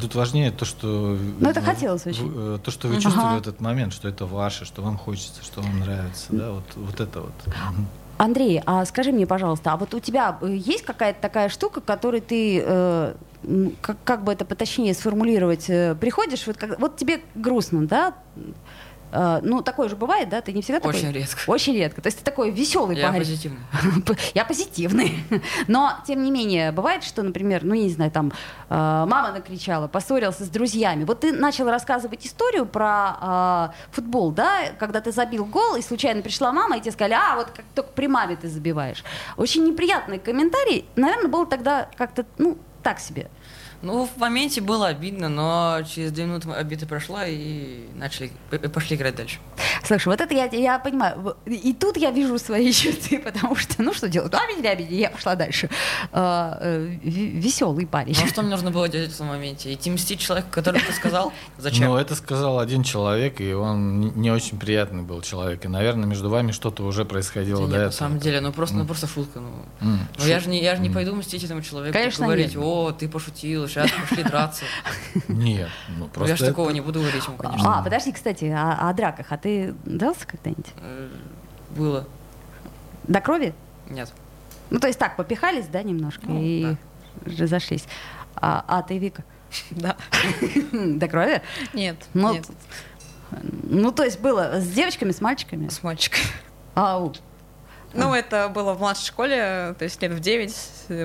Тут 0.00 0.14
важнее 0.14 0.50
то, 0.50 0.64
что... 0.64 1.16
Ну, 1.40 1.48
это 1.48 1.60
хотелось 1.60 2.06
очень. 2.06 2.32
э, 2.34 2.58
То, 2.62 2.70
что 2.70 2.88
вы 2.88 2.94
чувствовали 3.00 3.28
Ага. 3.30 3.36
в 3.38 3.40
этот 3.40 3.60
момент, 3.60 3.92
что 3.92 4.08
это 4.08 4.26
ваше, 4.26 4.64
что 4.64 4.82
вам 4.82 4.96
хочется, 4.96 5.42
что 5.42 5.60
вам 5.60 5.80
нравится, 5.80 6.26
да, 6.30 6.50
вот, 6.52 6.64
вот 6.76 7.00
это 7.00 7.20
вот. 7.22 7.32
Андрей, 8.18 8.62
а 8.66 8.84
скажи 8.84 9.10
мне, 9.10 9.26
пожалуйста, 9.26 9.72
а 9.72 9.76
вот 9.76 9.94
у 9.94 10.00
тебя 10.00 10.38
э, 10.40 10.54
есть 10.54 10.84
какая-то 10.84 11.20
такая 11.20 11.48
штука, 11.48 11.80
которой 11.80 12.20
ты, 12.20 12.62
э, 12.64 13.14
как, 13.80 13.96
как 14.04 14.22
бы 14.22 14.32
это 14.32 14.44
поточнее 14.44 14.94
сформулировать, 14.94 15.68
э, 15.68 15.96
приходишь, 15.96 16.46
вот, 16.46 16.56
как- 16.56 16.78
вот 16.78 16.96
тебе 16.96 17.20
грустно, 17.34 17.84
да? 17.86 18.14
Э, 19.12 19.40
ну, 19.42 19.62
такое 19.62 19.88
же 19.88 19.96
бывает, 19.96 20.28
да? 20.28 20.40
Ты 20.40 20.52
не 20.52 20.62
всегда 20.62 20.80
такой? 20.80 20.96
Очень 20.96 21.12
редко. 21.12 21.40
Очень 21.46 21.76
редко. 21.76 22.00
То 22.00 22.06
есть 22.06 22.18
ты 22.18 22.24
такой 22.24 22.50
веселый 22.50 22.96
Я 22.96 23.08
парень. 23.08 23.20
позитивный. 23.20 23.60
Я 24.34 24.44
позитивный. 24.44 25.24
Но, 25.68 25.92
тем 26.06 26.22
не 26.22 26.30
менее, 26.30 26.72
бывает, 26.72 27.04
что, 27.04 27.22
например, 27.22 27.64
ну, 27.64 27.74
я 27.74 27.84
не 27.84 27.90
знаю, 27.90 28.10
там, 28.10 28.32
э, 28.68 28.74
мама 28.74 29.32
накричала, 29.32 29.86
поссорился 29.86 30.44
с 30.44 30.48
друзьями. 30.48 31.04
Вот 31.04 31.20
ты 31.20 31.32
начал 31.32 31.68
рассказывать 31.68 32.26
историю 32.26 32.66
про 32.66 33.70
э, 33.70 33.92
футбол, 33.92 34.30
да, 34.30 34.70
когда 34.78 35.00
ты 35.00 35.12
забил 35.12 35.44
гол, 35.44 35.76
и 35.76 35.82
случайно 35.82 36.22
пришла 36.22 36.52
мама, 36.52 36.78
и 36.78 36.80
тебе 36.80 36.92
сказали, 36.92 37.14
а, 37.14 37.36
вот 37.36 37.50
как 37.50 37.64
только 37.74 37.90
при 37.92 38.06
маме 38.06 38.36
ты 38.36 38.48
забиваешь. 38.48 39.04
Очень 39.36 39.64
неприятный 39.66 40.18
комментарий. 40.18 40.86
Наверное, 40.96 41.28
было 41.28 41.46
тогда 41.46 41.88
как-то, 41.96 42.24
ну, 42.38 42.56
так 42.82 42.98
себе. 42.98 43.28
Ну, 43.82 44.06
в 44.06 44.16
моменте 44.16 44.60
было 44.60 44.86
обидно, 44.88 45.28
но 45.28 45.82
через 45.88 46.12
две 46.12 46.24
минуты 46.24 46.48
обида 46.50 46.86
прошла 46.86 47.26
и 47.26 47.88
начали, 47.96 48.30
пошли 48.72 48.96
играть 48.96 49.16
дальше. 49.16 49.38
Слушай, 49.84 50.08
вот 50.08 50.20
это 50.20 50.34
я, 50.34 50.44
я 50.46 50.78
понимаю. 50.78 51.36
И 51.46 51.72
тут 51.74 51.96
я 51.96 52.10
вижу 52.10 52.38
свои 52.38 52.72
черты, 52.72 53.18
потому 53.18 53.56
что, 53.56 53.82
ну, 53.82 53.92
что 53.92 54.08
делать? 54.08 54.32
Ну, 54.32 54.38
обидели, 54.38 54.66
обидели, 54.68 54.94
я 55.00 55.10
пошла 55.10 55.34
дальше. 55.34 55.68
веселый 57.02 57.86
парень. 57.86 58.14
Ну, 58.18 58.24
а 58.24 58.28
что 58.28 58.42
мне 58.42 58.50
нужно 58.50 58.70
было 58.70 58.88
делать 58.88 59.10
в 59.10 59.14
этом 59.14 59.26
моменте? 59.28 59.72
Идти 59.72 59.90
мстить 59.90 60.20
человеку, 60.20 60.48
который 60.50 60.80
ты 60.80 60.92
сказал? 60.92 61.32
Зачем? 61.58 61.88
Ну, 61.88 61.96
это 61.96 62.14
сказал 62.14 62.58
один 62.58 62.82
человек, 62.82 63.40
и 63.40 63.52
он 63.52 64.00
не- 64.00 64.30
очень 64.30 64.58
приятный 64.58 65.02
был 65.02 65.20
человек. 65.22 65.64
И, 65.64 65.68
наверное, 65.68 66.06
между 66.06 66.28
вами 66.30 66.52
что-то 66.52 66.84
уже 66.84 67.04
происходило 67.04 67.62
Да 67.62 67.66
до 67.66 67.72
нет, 67.72 67.76
этого. 67.78 67.86
на 67.86 67.92
самом 67.92 68.18
деле, 68.18 68.40
ну 68.40 68.52
просто, 68.52 68.76
ну 68.76 68.84
просто 68.86 69.06
шутка. 69.06 69.40
Ну, 69.40 69.50
М, 69.80 69.98
ну 70.18 70.26
я 70.26 70.40
же 70.40 70.48
не, 70.48 70.62
я 70.62 70.76
же 70.76 70.82
не 70.82 70.88
М. 70.88 70.94
пойду 70.94 71.14
мстить 71.14 71.44
этому 71.44 71.62
человеку 71.62 71.92
Конечно, 71.96 72.24
и 72.24 72.26
говорить, 72.26 72.54
нет. 72.54 72.64
о, 72.64 72.92
ты 72.92 73.08
пошутил, 73.08 73.68
сейчас 73.68 73.90
пошли 74.08 74.22
драться. 74.22 74.64
Нет, 75.28 75.68
ну 75.88 76.04
Ну, 76.04 76.08
просто 76.08 76.30
я 76.32 76.36
же 76.36 76.44
это- 76.44 76.52
такого 76.52 76.70
не 76.70 76.80
буду 76.80 77.00
говорить 77.00 77.24
ему, 77.26 77.36
конечно. 77.36 77.78
А, 77.78 77.82
подожди, 77.82 78.12
кстати, 78.12 78.44
о, 78.46 78.88
о 78.88 78.92
драках. 78.92 79.26
А 79.30 79.36
ты 79.38 79.71
дрался 79.84 80.26
когда-нибудь? 80.26 80.66
Э, 80.80 81.08
Было. 81.76 82.06
До 83.04 83.20
крови? 83.20 83.54
Нет. 83.88 84.12
Ну, 84.70 84.78
то 84.78 84.86
есть 84.86 84.98
так, 84.98 85.16
попихались, 85.16 85.66
да, 85.66 85.82
немножко, 85.82 86.22
Ну, 86.26 86.40
и 86.40 86.76
разошлись. 87.38 87.84
А, 88.36 88.64
а 88.66 88.82
ты, 88.82 88.98
Вика? 88.98 89.24
Да. 89.70 89.96
До 90.72 91.08
крови? 91.08 91.42
Нет, 91.74 91.96
Ну, 92.14 92.32
нет, 92.32 92.46
Ну, 93.64 93.92
то 93.92 94.02
есть 94.04 94.20
было 94.20 94.60
с 94.60 94.68
девочками, 94.68 95.10
с 95.12 95.20
мальчиками? 95.20 95.68
с 95.68 95.82
мальчиком. 95.82 96.20
Ау. 96.74 97.12
Ну, 97.94 98.14
это 98.14 98.48
было 98.48 98.72
в 98.72 98.78
младшей 98.80 99.04
школе, 99.06 99.74
то 99.78 99.84
есть 99.84 100.00
лет 100.00 100.12
в 100.12 100.20
9, 100.20 100.54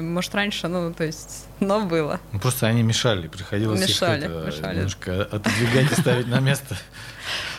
может, 0.01 0.33
раньше, 0.33 0.69
ну, 0.69 0.93
то 0.93 1.03
есть, 1.03 1.45
но 1.59 1.81
было. 1.81 2.21
Ну, 2.31 2.39
просто 2.39 2.67
они 2.67 2.81
мешали, 2.83 3.27
приходилось 3.27 3.81
Мешали, 3.81 4.19
их 4.23 4.31
это, 4.31 4.45
мешали. 4.45 4.75
немножко 4.75 5.21
отодвигать 5.23 5.91
и 5.91 5.95
ставить 6.01 6.27
на 6.27 6.39
место. 6.39 6.77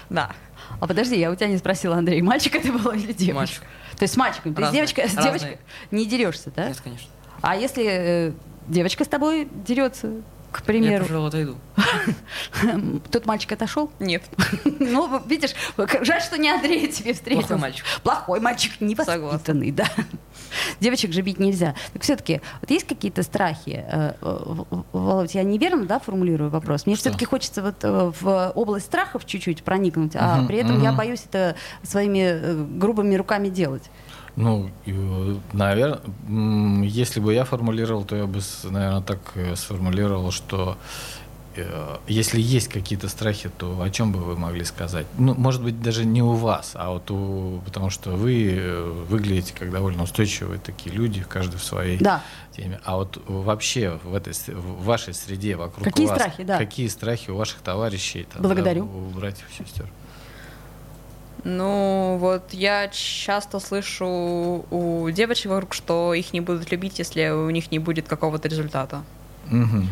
Да. 0.09 0.33
А 0.81 0.87
подожди, 0.87 1.19
я 1.19 1.31
у 1.31 1.35
тебя 1.35 1.49
не 1.49 1.59
спросила, 1.59 1.97
Андрей, 1.97 2.23
мальчик 2.23 2.55
это 2.55 2.73
было 2.73 2.95
или 2.95 3.13
девочка? 3.13 3.35
Мальчик. 3.35 3.63
То 3.99 4.05
есть 4.05 4.15
с 4.15 4.17
мальчиком. 4.17 4.55
Ты 4.55 4.61
с 4.61 4.65
Разные, 4.65 4.81
девочкой, 4.81 5.09
с 5.09 5.15
девочкой 5.15 5.59
не 5.91 6.07
дерешься, 6.07 6.53
да? 6.55 6.69
Нет, 6.69 6.81
конечно. 6.81 7.09
А 7.41 7.57
если 7.57 7.85
э, 7.87 8.33
девочка 8.69 9.05
с 9.05 9.09
тобой 9.09 9.49
дерется, 9.67 10.23
к 10.53 10.61
Я, 10.61 10.65
примеру, 10.65 11.05
пожалуй, 11.05 11.29
отойду. 11.29 11.57
тот 13.11 13.27
мальчик 13.27 13.53
отошел? 13.53 13.91
Нет. 13.99 14.23
Ну, 14.81 15.21
видишь, 15.27 15.55
жаль, 15.77 16.23
что 16.23 16.39
не 16.39 16.49
Андрей 16.49 16.87
тебе 16.89 17.13
встретился. 17.13 17.49
Плохой 17.49 17.61
мальчик. 17.61 17.85
Плохой 18.03 18.41
мальчик, 18.41 18.81
невоспитанный, 18.81 19.71
да. 19.71 19.87
Девочек 20.81 21.13
же 21.13 21.21
бить 21.21 21.39
нельзя. 21.39 21.75
Так 21.93 22.03
все-таки, 22.03 22.41
вот 22.61 22.71
есть 22.71 22.87
какие-то 22.87 23.23
страхи? 23.23 23.85
Э, 23.87 24.15
э, 24.21 24.65
Володь, 24.93 25.35
я 25.35 25.43
неверно, 25.43 25.85
да, 25.85 25.99
формулирую 25.99 26.51
вопрос? 26.51 26.87
Мне 26.87 26.97
все-таки 26.97 27.25
хочется 27.25 27.63
вот 27.63 27.77
э, 27.83 28.13
в 28.21 28.53
область 28.55 28.87
страхов 28.87 29.27
чуть-чуть 29.27 29.63
проникнуть, 29.63 30.13
а 30.15 30.45
при 30.47 30.59
этом 30.59 30.83
я 30.83 30.93
боюсь 30.93 31.25
это 31.29 31.57
своими 31.83 32.79
грубыми 32.79 33.15
руками 33.15 33.49
делать. 33.49 33.91
Ну, 34.39 34.71
наверное, 35.53 35.99
если 36.87 37.19
бы 37.19 37.35
я 37.35 37.45
формулировал, 37.45 38.05
то 38.05 38.15
я 38.15 38.27
бы, 38.27 38.41
наверное, 38.63 39.03
так 39.03 39.19
э, 39.35 39.57
сформулировал, 39.57 40.31
что 40.31 40.77
э, 41.57 41.97
если 42.07 42.41
есть 42.41 42.69
какие-то 42.69 43.09
страхи, 43.09 43.51
то 43.59 43.83
о 43.83 43.91
чем 43.91 44.13
бы 44.13 44.21
вы 44.21 44.37
могли 44.37 44.65
сказать? 44.65 45.07
Ну, 45.19 45.35
может 45.35 45.65
быть, 45.65 45.83
даже 45.83 46.05
не 46.05 46.23
у 46.23 46.35
вас, 46.35 46.71
а 46.75 46.91
вот 46.91 47.11
у... 47.11 47.61
Потому 47.65 47.91
что 47.91 48.11
вы 48.13 48.53
э, 48.57 49.05
выглядите 49.09 49.55
как 49.59 49.73
довольно 49.73 50.05
устойчивые 50.05 50.61
такие 50.61 50.95
люди, 50.95 51.25
каждый 51.29 51.57
в 51.57 51.65
своей 51.65 51.99
Да. 51.99 52.23
теме. 52.57 52.79
А 52.85 52.95
вот 52.97 53.21
вообще 53.27 53.99
в, 54.05 54.15
этой, 54.15 54.35
в 54.55 54.85
вашей 54.85 55.15
среде, 55.15 55.57
вокруг 55.57 55.83
Какие 55.85 56.07
вас, 56.07 56.17
страхи, 56.17 56.45
да. 56.45 56.59
какие 56.59 56.87
страхи 56.87 57.31
у 57.31 57.37
ваших 57.37 57.59
товарищей, 57.59 58.25
там, 58.33 58.43
Благодарю. 58.43 58.85
да, 58.85 58.93
у 58.93 59.01
братьев 59.19 59.47
сестер? 59.59 59.87
Ну, 61.51 62.19
вот 62.21 62.53
я 62.53 62.89
часто 62.89 63.59
слышу 63.59 64.67
у 64.71 65.11
девочек 65.11 65.51
вокруг, 65.51 65.73
что 65.73 66.13
их 66.13 66.35
не 66.35 66.43
будут 66.43 66.71
любить, 66.71 66.99
если 66.99 67.31
у 67.31 67.49
них 67.49 67.71
не 67.71 67.79
будет 67.79 68.07
какого-то 68.07 68.49
результата. 68.49 69.03
Мгм. 69.47 69.89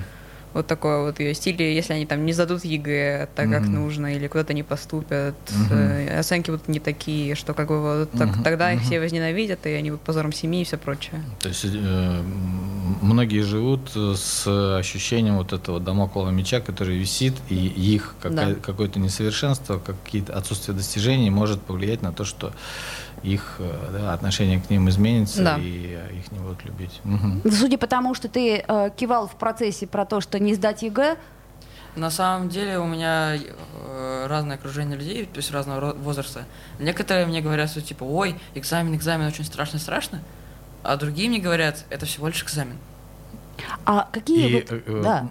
Вот 0.57 0.67
такой 0.67 1.03
вот 1.03 1.21
ее 1.21 1.35
стиль, 1.35 1.61
если 1.63 1.93
они 1.93 2.07
там 2.07 2.25
не 2.25 2.33
сдадут 2.33 2.65
ЕГЭ 2.65 3.29
так, 3.35 3.51
как 3.51 3.61
Мгм. 3.65 3.75
нужно, 3.75 4.15
или 4.17 4.27
куда-то 4.27 4.55
не 4.55 4.63
поступят, 4.63 5.35
э, 5.71 6.19
оценки 6.19 6.51
будут 6.51 6.67
не 6.69 6.81
такие, 6.81 7.35
что 7.35 7.53
как 7.53 7.69
бы 7.69 7.79
вот 7.99 8.11
так- 8.13 8.29
Мгм, 8.37 8.43
тогда 8.43 8.73
их 8.73 8.79
мгм. 8.79 8.87
все 8.87 8.99
возненавидят, 9.01 9.67
и 9.67 9.71
они 9.73 9.91
будут 9.91 10.03
позором 10.05 10.33
семьи 10.33 10.63
и 10.63 10.65
все 10.65 10.79
прочее. 10.79 11.23
То 11.41 11.49
есть 11.49 11.67
э, 11.67 12.23
многие 13.03 13.43
живут 13.43 13.91
э, 13.95 14.15
с 14.17 14.47
ощущением 14.79 15.37
вот 15.37 15.53
этого 15.53 15.79
дамоклова 15.79 16.31
меча, 16.31 16.61
который 16.61 16.97
висит, 16.97 17.35
и 17.51 17.55
их 17.95 18.15
какая- 18.23 18.55
Да. 18.55 18.61
какое-то 18.61 18.99
несовершенство, 18.99 19.79
какие-то 19.79 20.33
отсутствие 20.33 20.75
достижений 20.75 21.29
может 21.29 21.61
повлиять 21.61 22.01
на 22.01 22.13
то, 22.13 22.25
что 22.25 22.55
их 23.23 23.57
э, 23.59 23.89
да, 23.93 24.13
отношение 24.13 24.61
к 24.61 24.71
ним 24.71 24.89
изменится, 24.89 25.43
Да. 25.43 25.59
и 25.59 25.97
э, 25.99 26.17
их 26.19 26.31
не 26.33 26.39
будут 26.39 26.65
любить. 26.65 27.01
Мгм. 27.05 27.43
Судя 27.51 27.79
по 27.79 27.87
тому, 27.87 28.15
что 28.15 28.29
ты 28.29 28.65
э, 28.67 28.91
кивал 28.97 29.27
в 29.27 29.37
процессе 29.37 29.87
про 29.87 30.05
то, 30.05 30.21
что 30.21 30.39
не 30.39 30.55
сдать 30.55 30.83
ЕГЭ, 30.83 31.17
На 31.97 32.11
самом 32.11 32.49
деле 32.51 32.79
у 32.79 32.85
меня 32.87 33.37
э, 33.37 34.27
разное 34.29 34.57
окружение 34.57 34.99
людей, 34.99 35.25
то 35.25 35.39
есть 35.39 35.51
разного 35.51 35.95
возраста. 35.95 36.45
Некоторые 36.79 37.25
мне 37.27 37.41
говорят, 37.41 37.71
что 37.71 37.81
типа, 37.81 38.05
ой, 38.05 38.37
экзамен, 38.55 38.95
экзамен, 38.95 39.27
очень 39.27 39.45
страшно-страшно. 39.45 40.21
А 40.83 40.97
другие 40.97 41.29
мне 41.31 41.39
говорят, 41.39 41.85
это 41.89 42.05
всего 42.07 42.29
лишь 42.29 42.43
экзамен. 42.43 42.77
А 43.85 44.09
какие 44.13 44.49
И, 44.49 44.55
вот... 44.55 44.73
э, 44.73 44.83
э, 44.87 45.03
да. 45.03 45.29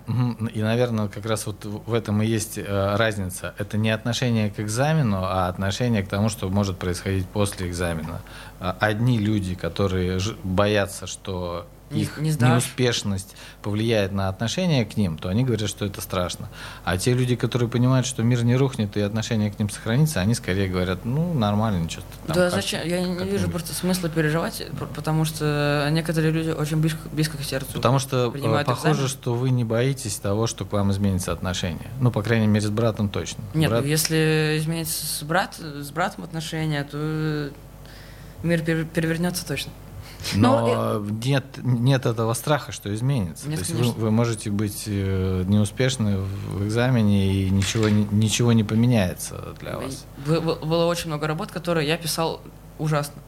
и, 0.53 0.61
наверное, 0.61 1.07
как 1.07 1.25
раз 1.25 1.45
вот 1.45 1.65
в 1.65 1.93
этом 1.93 2.21
и 2.21 2.25
есть 2.25 2.57
э, 2.57 2.95
разница. 2.95 3.53
Это 3.57 3.77
не 3.77 3.89
отношение 3.89 4.49
к 4.49 4.59
экзамену, 4.59 5.23
а 5.23 5.47
отношение 5.47 6.03
к 6.03 6.07
тому, 6.07 6.29
что 6.29 6.49
может 6.49 6.77
происходить 6.77 7.27
после 7.27 7.67
экзамена. 7.67 8.21
А 8.59 8.75
Одни 8.79 9.19
люди, 9.19 9.55
которые 9.55 10.19
боятся, 10.43 11.07
что 11.07 11.67
Не- 11.95 12.01
их 12.03 12.17
не 12.17 12.31
сдашь. 12.31 12.51
неуспешность 12.51 13.35
повлияет 13.61 14.11
на 14.11 14.29
отношение 14.29 14.85
к 14.85 14.97
ним, 14.97 15.17
то 15.17 15.29
они 15.29 15.43
говорят, 15.43 15.69
что 15.69 15.85
это 15.85 16.01
страшно. 16.01 16.49
А 16.83 16.97
те 16.97 17.13
люди, 17.13 17.35
которые 17.35 17.69
понимают, 17.69 18.05
что 18.05 18.21
мир 18.23 18.43
не 18.43 18.55
рухнет 18.55 18.95
и 18.97 19.01
отношение 19.01 19.51
к 19.51 19.57
ним 19.59 19.69
сохранится, 19.69 20.19
они 20.21 20.33
скорее 20.35 20.67
говорят, 20.67 21.05
ну, 21.05 21.33
нормально, 21.33 21.83
ничего. 21.83 22.03
там 22.27 22.35
да, 22.35 22.43
как- 22.49 22.53
зачем? 22.61 22.81
Я 22.87 23.01
не 23.01 23.13
вижу 23.25 23.37
нибудь». 23.47 23.51
просто 23.51 23.73
смысла 23.73 24.09
переживать, 24.09 24.63
потому 24.95 25.25
что 25.25 25.87
некоторые 25.91 26.31
люди 26.31 26.49
очень 26.49 26.77
близко, 26.77 26.99
близко 27.11 27.37
к 27.37 27.43
сердцу. 27.43 27.73
Потому 27.73 27.99
что 27.99 28.31
э, 28.35 28.63
похоже, 28.65 28.91
экзамен. 28.93 29.07
что 29.09 29.33
вы 29.33 29.49
не 29.49 29.63
боитесь 29.63 30.17
того, 30.17 30.47
что 30.47 30.65
к 30.65 30.71
вам 30.73 30.91
изменится 30.91 31.31
отношение. 31.31 31.89
Ну, 31.99 32.11
по 32.11 32.21
крайней 32.21 32.47
мере, 32.47 32.65
с 32.65 32.69
братом 32.69 33.09
точно. 33.09 33.43
Нет, 33.53 33.69
Брат- 33.71 33.85
если 33.85 34.57
изменится 34.59 35.05
с, 35.05 35.23
брат, 35.23 35.55
с 35.57 35.89
братом 35.91 36.23
отношения, 36.23 36.83
то 36.83 37.49
мир 38.43 38.61
пере- 38.61 38.85
перевернется 38.85 39.45
точно. 39.47 39.71
Но 40.33 40.59
Ну, 41.01 41.05
э, 41.05 41.09
нет, 41.25 41.45
нет 41.63 42.05
этого 42.05 42.33
страха, 42.33 42.71
что 42.71 42.93
изменится. 42.93 43.47
Нет, 43.47 43.59
То 43.59 43.65
есть 43.65 43.75
вы, 43.79 43.91
вы 44.05 44.11
можете 44.11 44.49
быть 44.49 44.83
э, 44.87 45.43
неуспешны 45.47 46.17
в 46.17 46.65
экзамене, 46.65 47.31
и 47.33 47.49
ничего, 47.49 47.89
ничего 47.89 48.53
не 48.53 48.63
поменяется 48.63 49.53
для 49.59 49.77
вас. 49.77 50.05
Бы- 50.25 50.41
бы- 50.41 50.55
Было 50.55 50.85
очень 50.85 51.07
много 51.07 51.27
работ, 51.27 51.51
которые 51.51 51.87
я 51.87 51.97
писал 51.97 52.41
ужасно. 52.79 53.21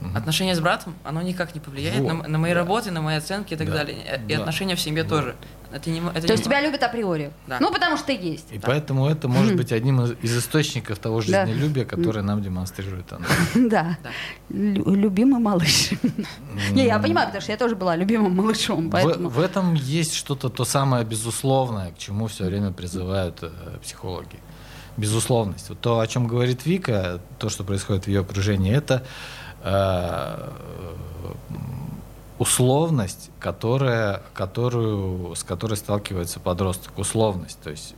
Мгм. 0.00 0.16
Отношения 0.16 0.54
с 0.54 0.60
братом, 0.60 0.94
оно 1.04 1.22
никак 1.22 1.54
не 1.54 1.60
повлияет 1.60 2.00
Вот, 2.00 2.12
на, 2.22 2.28
на 2.28 2.38
мои 2.38 2.52
да. 2.52 2.60
работы, 2.60 2.90
на 2.90 3.00
мои 3.00 3.16
оценки 3.16 3.54
и 3.54 3.56
так 3.56 3.68
Да, 3.68 3.74
далее. 3.78 4.20
И 4.28 4.34
да. 4.34 4.40
отношения 4.40 4.76
в 4.76 4.80
семье 4.80 5.02
Вот. 5.02 5.08
тоже. 5.10 5.34
Это 5.74 5.90
не, 5.90 5.98
это 5.98 6.20
То 6.20 6.26
не 6.28 6.32
есть 6.32 6.44
тебя 6.44 6.60
любят 6.60 6.82
априори? 6.84 7.32
Да. 7.48 7.58
Ну, 7.60 7.72
потому 7.72 7.96
что 7.96 8.06
ты 8.06 8.12
есть. 8.12 8.46
И 8.52 8.58
поэтому 8.60 9.08
это 9.08 9.26
может 9.26 9.56
быть 9.56 9.72
одним 9.72 10.00
из, 10.02 10.12
из 10.22 10.36
источников 10.38 10.98
того 11.00 11.20
Да. 11.26 11.46
жизнелюбия, 11.46 11.84
которое 11.84 12.22
нам 12.22 12.40
демонстрирует 12.42 13.12
она. 13.12 13.26
Да. 13.70 13.96
Да. 14.02 14.10
Лю- 14.50 14.94
Любимый 14.94 15.40
малыш. 15.40 15.90
Не, 16.70 16.84
я 16.86 16.98
понимаю, 17.00 17.26
потому 17.26 17.42
что 17.42 17.50
я 17.52 17.58
тоже 17.58 17.74
была 17.74 17.96
любимым 17.96 18.36
малышом, 18.36 18.86
В, 18.88 18.90
поэтому... 18.92 19.28
в 19.28 19.40
этом 19.40 19.74
есть 19.74 20.14
что-то 20.14 20.48
то 20.48 20.64
самое 20.64 21.04
безусловное, 21.04 21.90
к 21.90 21.98
чему 21.98 22.28
все 22.28 22.44
время 22.44 22.70
призывают 22.70 23.38
э, 23.42 23.50
психологи. 23.82 24.38
Безусловность. 24.96 25.68
Вот 25.70 25.80
то, 25.80 25.98
о 25.98 26.06
чем 26.06 26.28
говорит 26.28 26.66
Вика, 26.66 27.20
то, 27.40 27.48
что 27.48 27.64
происходит 27.64 28.04
в 28.04 28.08
ее 28.08 28.20
окружении, 28.20 28.72
это 28.72 29.02
э, 29.64 30.50
условность, 32.38 33.30
которая, 33.38 34.22
которую, 34.34 35.34
с 35.36 35.44
которой 35.44 35.76
сталкивается 35.76 36.40
подросток. 36.40 36.98
Условность. 36.98 37.58
То 37.62 37.70
есть 37.70 37.94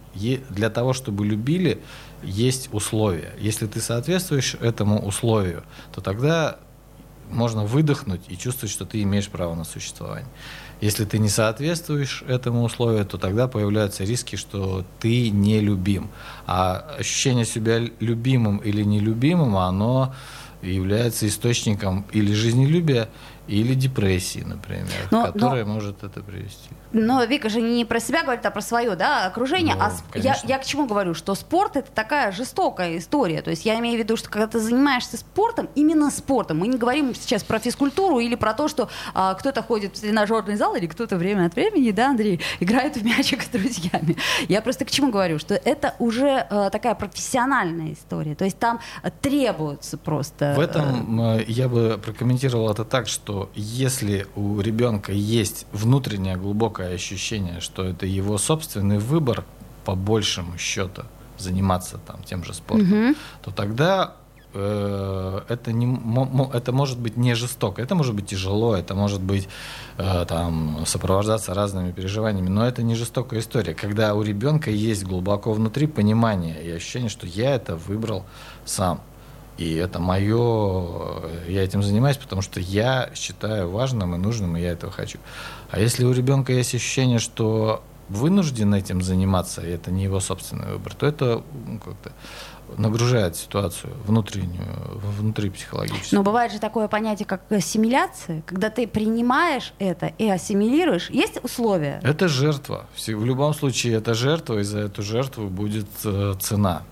для 0.51 0.71
того, 0.71 0.93
чтобы 0.93 1.25
любили, 1.27 1.81
есть 2.23 2.69
условия. 2.73 3.33
Если 3.39 3.67
ты 3.67 3.81
соответствуешь 3.81 4.55
этому 4.55 5.07
условию, 5.07 5.63
то 5.95 6.01
тогда 6.01 6.59
можно 7.31 7.65
выдохнуть 7.65 8.23
и 8.29 8.37
чувствовать, 8.37 8.73
что 8.73 8.85
ты 8.85 9.03
имеешь 9.03 9.29
право 9.29 9.55
на 9.55 9.65
существование. 9.65 10.29
Если 10.81 11.05
ты 11.07 11.19
не 11.19 11.31
соответствуешь 11.31 12.23
этому 12.29 12.63
условию, 12.63 13.07
то 13.07 13.19
тогда 13.19 13.49
появляются 13.49 14.05
риски, 14.05 14.37
что 14.37 14.85
ты 15.01 15.31
не 15.31 15.61
любим. 15.61 16.09
А 16.47 16.95
ощущение 16.99 17.47
себя 17.47 17.79
любимым 17.99 18.59
или 18.59 18.83
нелюбимым, 18.83 19.57
оно 19.57 20.15
является 20.63 21.27
источником 21.27 22.05
или 22.13 22.33
жизнелюбия, 22.33 23.09
или 23.49 23.75
депрессии, 23.75 24.41
например, 24.41 25.09
Но- 25.11 25.33
которая 25.33 25.65
может 25.65 26.05
это 26.05 26.23
привести. 26.23 26.71
Но 26.93 27.25
Вика 27.25 27.49
же 27.49 27.61
не 27.61 27.85
про 27.85 28.01
себя 28.01 28.23
говорит, 28.23 28.45
а 28.47 28.51
про 28.51 28.61
свое 28.61 28.97
да, 28.97 29.27
окружение. 29.27 29.75
Ну, 29.75 29.83
а 29.83 29.89
сп- 29.89 30.17
я, 30.17 30.23
конечно. 30.23 30.49
я 30.49 30.59
к 30.59 30.65
чему 30.65 30.87
говорю? 30.87 31.15
Что 31.15 31.35
спорт 31.35 31.77
это 31.77 31.91
такая 31.91 32.33
жестокая 32.33 32.99
история. 32.99 33.43
То 33.43 33.51
есть 33.51 33.65
я 33.65 33.79
имею 33.79 33.97
в 33.97 33.99
виду, 33.99 34.17
что 34.17 34.31
когда 34.31 34.47
ты 34.47 34.59
занимаешься 34.59 35.17
спортом, 35.17 35.69
именно 35.75 36.11
спортом, 36.11 36.59
мы 36.59 36.69
не 36.69 36.79
говорим 36.79 37.15
сейчас 37.15 37.45
про 37.45 37.59
физкультуру 37.59 38.19
или 38.21 38.35
про 38.35 38.55
то, 38.55 38.69
что 38.69 38.89
а, 39.15 39.35
кто-то 39.35 39.63
ходит 39.63 39.97
в 39.97 40.01
тренажерный 40.01 40.57
зал 40.57 40.75
или 40.75 40.87
кто-то 40.87 41.17
время 41.17 41.47
от 41.47 41.55
времени, 41.55 41.91
да, 41.91 42.11
Андрей, 42.11 42.41
играет 42.61 42.97
в 42.97 43.05
мячик 43.05 43.43
с 43.43 43.49
друзьями. 43.49 44.17
Я 44.49 44.63
просто 44.63 44.85
к 44.85 44.91
чему 44.91 45.11
говорю? 45.11 45.39
Что 45.39 45.55
это 45.55 45.95
уже 45.99 46.47
э, 46.49 46.71
такая 46.71 46.95
профессиональная 46.95 47.93
история. 47.93 48.35
То 48.35 48.45
есть 48.45 48.59
там 48.59 48.81
требуется 49.21 49.99
просто... 49.99 50.55
В 50.57 50.61
этом 50.61 51.21
э, 51.21 51.45
я 51.47 51.69
бы 51.69 52.01
прокомментировал 52.03 52.71
это 52.71 52.85
так, 52.85 53.09
что 53.09 53.51
если 53.55 54.27
у 54.37 54.61
ребенка 54.61 55.13
есть 55.13 55.67
внутреннее 55.73 56.37
глубокое 56.77 56.95
ощущение, 56.95 57.61
что 57.61 57.85
это 57.85 58.07
его 58.07 58.39
собственный 58.39 58.99
выбор, 58.99 59.45
по 59.85 59.95
большему 59.95 60.59
счету, 60.59 61.03
заниматься 61.39 61.99
там 62.07 62.23
тем 62.25 62.45
же 62.45 62.55
спортом, 62.55 62.87
Мгм. 62.89 63.17
то 63.43 63.51
тогда 63.51 64.13
э, 64.55 65.41
это, 65.49 65.73
не, 65.73 65.87
это 66.55 66.73
может 66.73 66.99
быть 66.99 67.17
не 67.17 67.35
жестоко, 67.35 67.83
это 67.83 67.95
может 67.95 68.15
быть 68.15 68.27
тяжело, 68.27 68.75
это 68.75 68.95
может 68.95 69.21
быть 69.21 69.49
э, 69.99 70.25
там, 70.27 70.85
сопровождаться 70.87 71.55
разными 71.55 71.93
переживаниями, 71.93 72.49
но 72.49 72.67
это 72.67 72.83
не 72.83 72.95
жестокая 72.95 73.41
история, 73.41 73.75
когда 73.75 74.15
у 74.15 74.23
ребенка 74.23 74.71
есть 74.71 75.05
глубоко 75.05 75.53
внутри 75.53 75.87
понимание 75.87 76.63
и 76.63 76.71
ощущение, 76.77 77.11
что 77.11 77.27
я 77.27 77.55
это 77.55 77.77
выбрал 77.77 78.25
сам. 78.65 79.01
И 79.59 79.75
это 79.75 79.99
мое, 79.99 81.23
я 81.49 81.65
этим 81.65 81.83
занимаюсь, 81.83 82.19
потому 82.19 82.43
что 82.43 82.61
я 82.61 83.11
считаю 83.15 83.71
важным 83.71 84.15
и 84.15 84.19
нужным, 84.19 84.57
и 84.57 84.61
я 84.61 84.73
этого 84.73 84.93
хочу. 84.93 85.19
А 85.71 85.81
если 85.81 86.05
у 86.05 86.13
ребенка 86.13 86.53
есть 86.53 86.75
ощущение, 86.75 87.19
что 87.19 87.83
вынужден 88.09 88.75
этим 88.75 89.03
заниматься, 89.03 89.63
и 89.63 89.71
это 89.71 89.91
не 89.91 90.05
его 90.05 90.21
собственный 90.21 90.73
выбор, 90.73 90.95
то 90.95 91.07
это 91.07 91.43
как-то 91.85 92.13
нагружает 92.77 93.37
ситуацию 93.37 93.93
внутреннюю, 94.07 94.67
внутри 94.95 95.51
психологическую. 95.51 96.19
Но 96.19 96.23
бывает 96.23 96.53
же 96.53 96.59
такое 96.59 96.89
понятие, 96.89 97.27
как 97.27 97.41
ассимиляция, 97.51 98.43
когда 98.45 98.71
ты 98.71 98.87
принимаешь 98.87 99.73
это 99.79 100.13
и 100.19 100.29
ассимилируешь. 100.29 101.11
Есть 101.11 101.43
условия? 101.43 102.01
Это 102.03 102.29
жертва. 102.29 102.87
В 102.97 103.25
любом 103.25 103.55
случае 103.55 103.95
это 103.95 104.15
жертва, 104.15 104.59
и 104.59 104.63
за 104.65 104.81
эту 104.81 105.03
жертву 105.03 105.49
будет 105.49 105.87
э, 106.05 106.35
цена. 106.41 106.83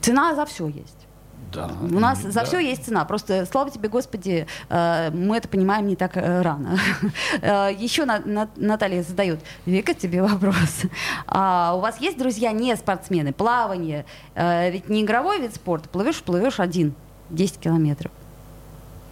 Цена 0.00 0.34
за 0.34 0.44
все 0.46 0.68
есть. 0.68 1.06
Да. 1.52 1.70
У 1.80 1.98
нас 2.00 2.20
И- 2.24 2.30
за 2.30 2.40
да. 2.40 2.44
все 2.44 2.58
есть 2.58 2.84
цена. 2.84 3.04
Просто, 3.04 3.46
слава 3.46 3.70
тебе, 3.70 3.88
Господи, 3.88 4.46
э, 4.68 5.10
мы 5.12 5.36
это 5.36 5.48
понимаем 5.48 5.86
не 5.86 5.96
так 5.96 6.16
э, 6.16 6.42
рано. 6.42 6.78
Э, 7.40 7.70
Еще 7.78 8.04
На- 8.04 8.18
На- 8.18 8.48
Наталья 8.56 9.02
задает, 9.02 9.40
Вика, 9.64 9.94
тебе 9.94 10.22
вопрос. 10.22 10.82
А 11.26 11.74
у 11.76 11.80
вас 11.80 11.98
есть 12.00 12.18
друзья 12.18 12.52
не 12.52 12.74
спортсмены? 12.76 13.32
Плавание, 13.32 14.04
э, 14.34 14.70
ведь 14.70 14.88
не 14.88 15.02
игровой 15.02 15.40
вид 15.40 15.54
спорта. 15.54 15.88
Плывешь, 15.88 16.22
плывешь 16.22 16.60
один, 16.60 16.94
10 17.30 17.58
километров. 17.58 18.10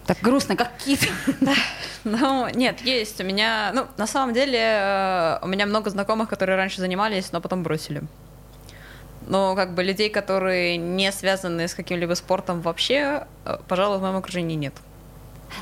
Так 0.05 0.17
грустно, 0.21 0.55
как 0.55 0.71
кит. 0.77 0.99
Ну, 2.03 2.47
нет, 2.53 2.81
есть. 2.81 3.19
У 3.19 3.23
меня, 3.23 3.71
ну, 3.73 3.87
на 3.97 4.05
самом 4.05 4.35
деле, 4.35 5.39
у 5.41 5.47
меня 5.47 5.65
много 5.65 5.89
знакомых, 5.89 6.29
которые 6.29 6.55
раньше 6.55 6.79
занимались, 6.79 7.31
но 7.31 7.41
потом 7.41 7.63
бросили. 7.63 8.03
Но 9.27 9.55
как 9.55 9.73
бы 9.73 9.83
людей, 9.83 10.09
которые 10.09 10.77
не 10.77 11.11
связаны 11.11 11.67
с 11.67 11.73
каким-либо 11.73 12.13
спортом 12.13 12.61
вообще, 12.61 13.25
э, 13.45 13.57
пожалуй, 13.67 13.97
в 13.97 14.01
моем 14.01 14.17
окружении 14.17 14.55
нет. 14.55 14.73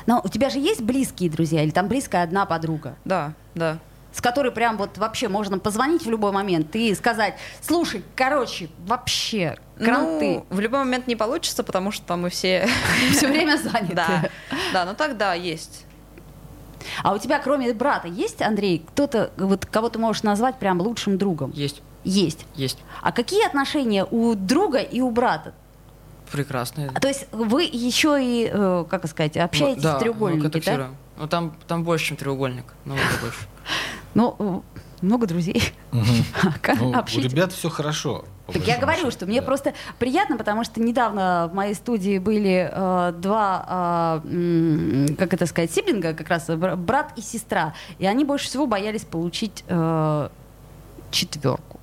Но 0.06 0.20
у 0.22 0.28
тебя 0.28 0.50
же 0.50 0.58
есть 0.58 0.82
близкие 0.82 1.30
друзья 1.30 1.62
или 1.62 1.70
там 1.70 1.88
близкая 1.88 2.22
одна 2.22 2.46
подруга? 2.46 2.96
Да, 3.04 3.32
да. 3.54 3.78
с 4.12 4.20
которой 4.20 4.52
прям 4.52 4.76
вот 4.76 4.98
вообще 4.98 5.28
можно 5.28 5.58
позвонить 5.58 6.04
в 6.04 6.10
любой 6.10 6.32
момент 6.32 6.74
и 6.76 6.94
сказать, 6.94 7.34
слушай, 7.60 8.02
короче, 8.14 8.68
вообще, 8.86 9.58
кранты, 9.78 10.36
Ну, 10.36 10.46
в 10.50 10.60
любой 10.60 10.80
момент 10.80 11.06
не 11.06 11.16
получится, 11.16 11.64
потому 11.64 11.90
что 11.90 12.16
мы 12.16 12.30
все... 12.30 12.68
все 13.12 13.28
время 13.28 13.56
заняты. 13.56 13.94
Да, 13.94 14.30
да, 14.72 14.84
ну 14.84 14.94
так 14.94 15.16
да, 15.16 15.34
есть. 15.34 15.84
А 17.02 17.14
у 17.14 17.18
тебя, 17.18 17.38
кроме 17.38 17.72
брата, 17.72 18.08
есть, 18.08 18.42
Андрей, 18.42 18.84
кто-то, 18.86 19.32
вот, 19.36 19.66
кого 19.66 19.88
ты 19.88 19.98
можешь 19.98 20.22
назвать 20.22 20.58
прям 20.58 20.80
лучшим 20.80 21.18
другом? 21.18 21.50
Есть, 21.52 21.82
Есть. 22.04 22.46
есть. 22.54 22.78
А 23.02 23.12
какие 23.12 23.46
отношения 23.46 24.04
у 24.04 24.34
друга 24.34 24.78
и 24.78 25.00
у 25.00 25.10
брата? 25.10 25.54
Прекрасные. 26.30 26.90
А, 26.94 27.00
То 27.00 27.08
есть 27.08 27.26
вы 27.32 27.62
еще 27.64 28.18
и, 28.20 28.50
э, 28.52 28.84
как 28.88 29.06
сказать, 29.08 29.36
общаетесь 29.36 29.82
Ну, 29.82 29.88
да, 29.90 29.96
в 29.96 30.00
треугольнике, 30.00 30.60
мы 30.70 30.76
да? 30.76 30.88
Ну, 31.16 31.28
там, 31.28 31.54
там 31.68 31.84
больше, 31.84 32.06
чем 32.06 32.16
треугольник. 32.16 32.64
Намного 32.84 33.08
больше. 33.20 33.40
Ну, 34.14 34.36
э, 34.38 34.60
много 35.04 35.26
друзей. 35.26 35.72
Ну, 35.92 36.02
у 36.90 37.20
ребят 37.20 37.52
все 37.52 37.68
хорошо. 37.68 38.24
Так 38.52 38.66
я 38.66 38.78
говорю, 38.78 39.10
что 39.10 39.26
мне 39.26 39.40
да. 39.40 39.46
просто 39.46 39.72
приятно, 39.98 40.36
потому 40.36 40.64
что 40.64 40.80
недавно 40.80 41.48
в 41.50 41.54
моей 41.54 41.74
студии 41.74 42.18
были 42.18 42.68
э, 42.70 43.12
два, 43.16 44.20
э, 44.24 44.28
м, 44.28 45.16
как 45.16 45.32
это 45.32 45.46
сказать, 45.46 45.72
сиблинга, 45.72 46.12
как 46.12 46.28
раз 46.28 46.46
бр- 46.48 46.76
брат 46.76 47.12
и 47.16 47.22
сестра, 47.22 47.74
и 47.98 48.06
они 48.06 48.24
больше 48.24 48.46
всего 48.48 48.66
боялись 48.66 49.02
получить 49.04 49.64
э, 49.66 50.28
четверку. 51.10 51.73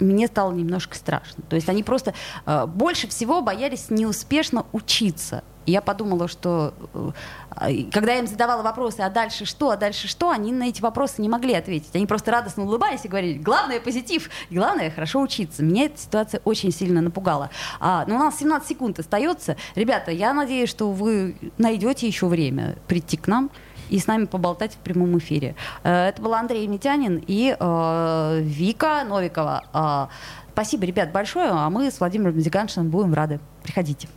Мне 0.00 0.26
стало 0.26 0.52
немножко 0.52 0.96
страшно. 0.96 1.42
То 1.48 1.56
есть 1.56 1.68
они 1.68 1.82
просто 1.82 2.14
э, 2.44 2.66
больше 2.66 3.08
всего 3.08 3.40
боялись 3.40 3.86
неуспешно 3.90 4.66
учиться. 4.72 5.42
И 5.64 5.72
я 5.72 5.80
подумала, 5.80 6.28
что 6.28 6.74
э, 7.60 7.70
и 7.70 7.84
когда 7.90 8.12
я 8.12 8.18
им 8.20 8.26
задавала 8.26 8.62
вопросы, 8.62 9.00
а 9.00 9.10
дальше 9.10 9.46
что, 9.46 9.70
а 9.70 9.76
дальше 9.76 10.08
что, 10.08 10.30
они 10.30 10.52
на 10.52 10.64
эти 10.64 10.80
вопросы 10.80 11.22
не 11.22 11.28
могли 11.28 11.54
ответить. 11.54 11.94
Они 11.94 12.06
просто 12.06 12.30
радостно 12.30 12.64
улыбались 12.64 13.04
и 13.04 13.08
говорили, 13.08 13.38
главное 13.38 13.80
позитив, 13.80 14.30
главное 14.50 14.90
хорошо 14.90 15.20
учиться. 15.20 15.62
Меня 15.62 15.86
эта 15.86 15.98
ситуация 15.98 16.40
очень 16.44 16.72
сильно 16.72 17.00
напугала. 17.00 17.50
А, 17.80 18.04
но 18.06 18.16
у 18.16 18.18
нас 18.18 18.38
17 18.38 18.68
секунд 18.68 18.98
остается. 18.98 19.56
Ребята, 19.74 20.10
я 20.10 20.32
надеюсь, 20.34 20.68
что 20.68 20.90
вы 20.90 21.36
найдете 21.58 22.06
еще 22.06 22.26
время 22.26 22.76
прийти 22.86 23.16
к 23.16 23.26
нам 23.26 23.50
и 23.88 23.98
с 23.98 24.06
нами 24.06 24.24
поболтать 24.26 24.74
в 24.74 24.78
прямом 24.78 25.18
эфире. 25.18 25.54
Э, 25.82 26.08
это 26.08 26.22
был 26.22 26.34
Андрей 26.34 26.66
Митянин 26.66 27.22
и 27.26 27.56
э, 27.58 28.40
Вика 28.42 29.04
Новикова. 29.08 29.64
Э, 29.72 30.06
спасибо, 30.52 30.84
ребят, 30.84 31.12
большое, 31.12 31.50
а 31.50 31.70
мы 31.70 31.90
с 31.90 32.00
Владимиром 32.00 32.38
Зиганшиным 32.40 32.90
будем 32.90 33.14
рады. 33.14 33.40
Приходите. 33.62 34.08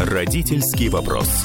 Родительский 0.00 0.88
вопрос. 0.88 1.44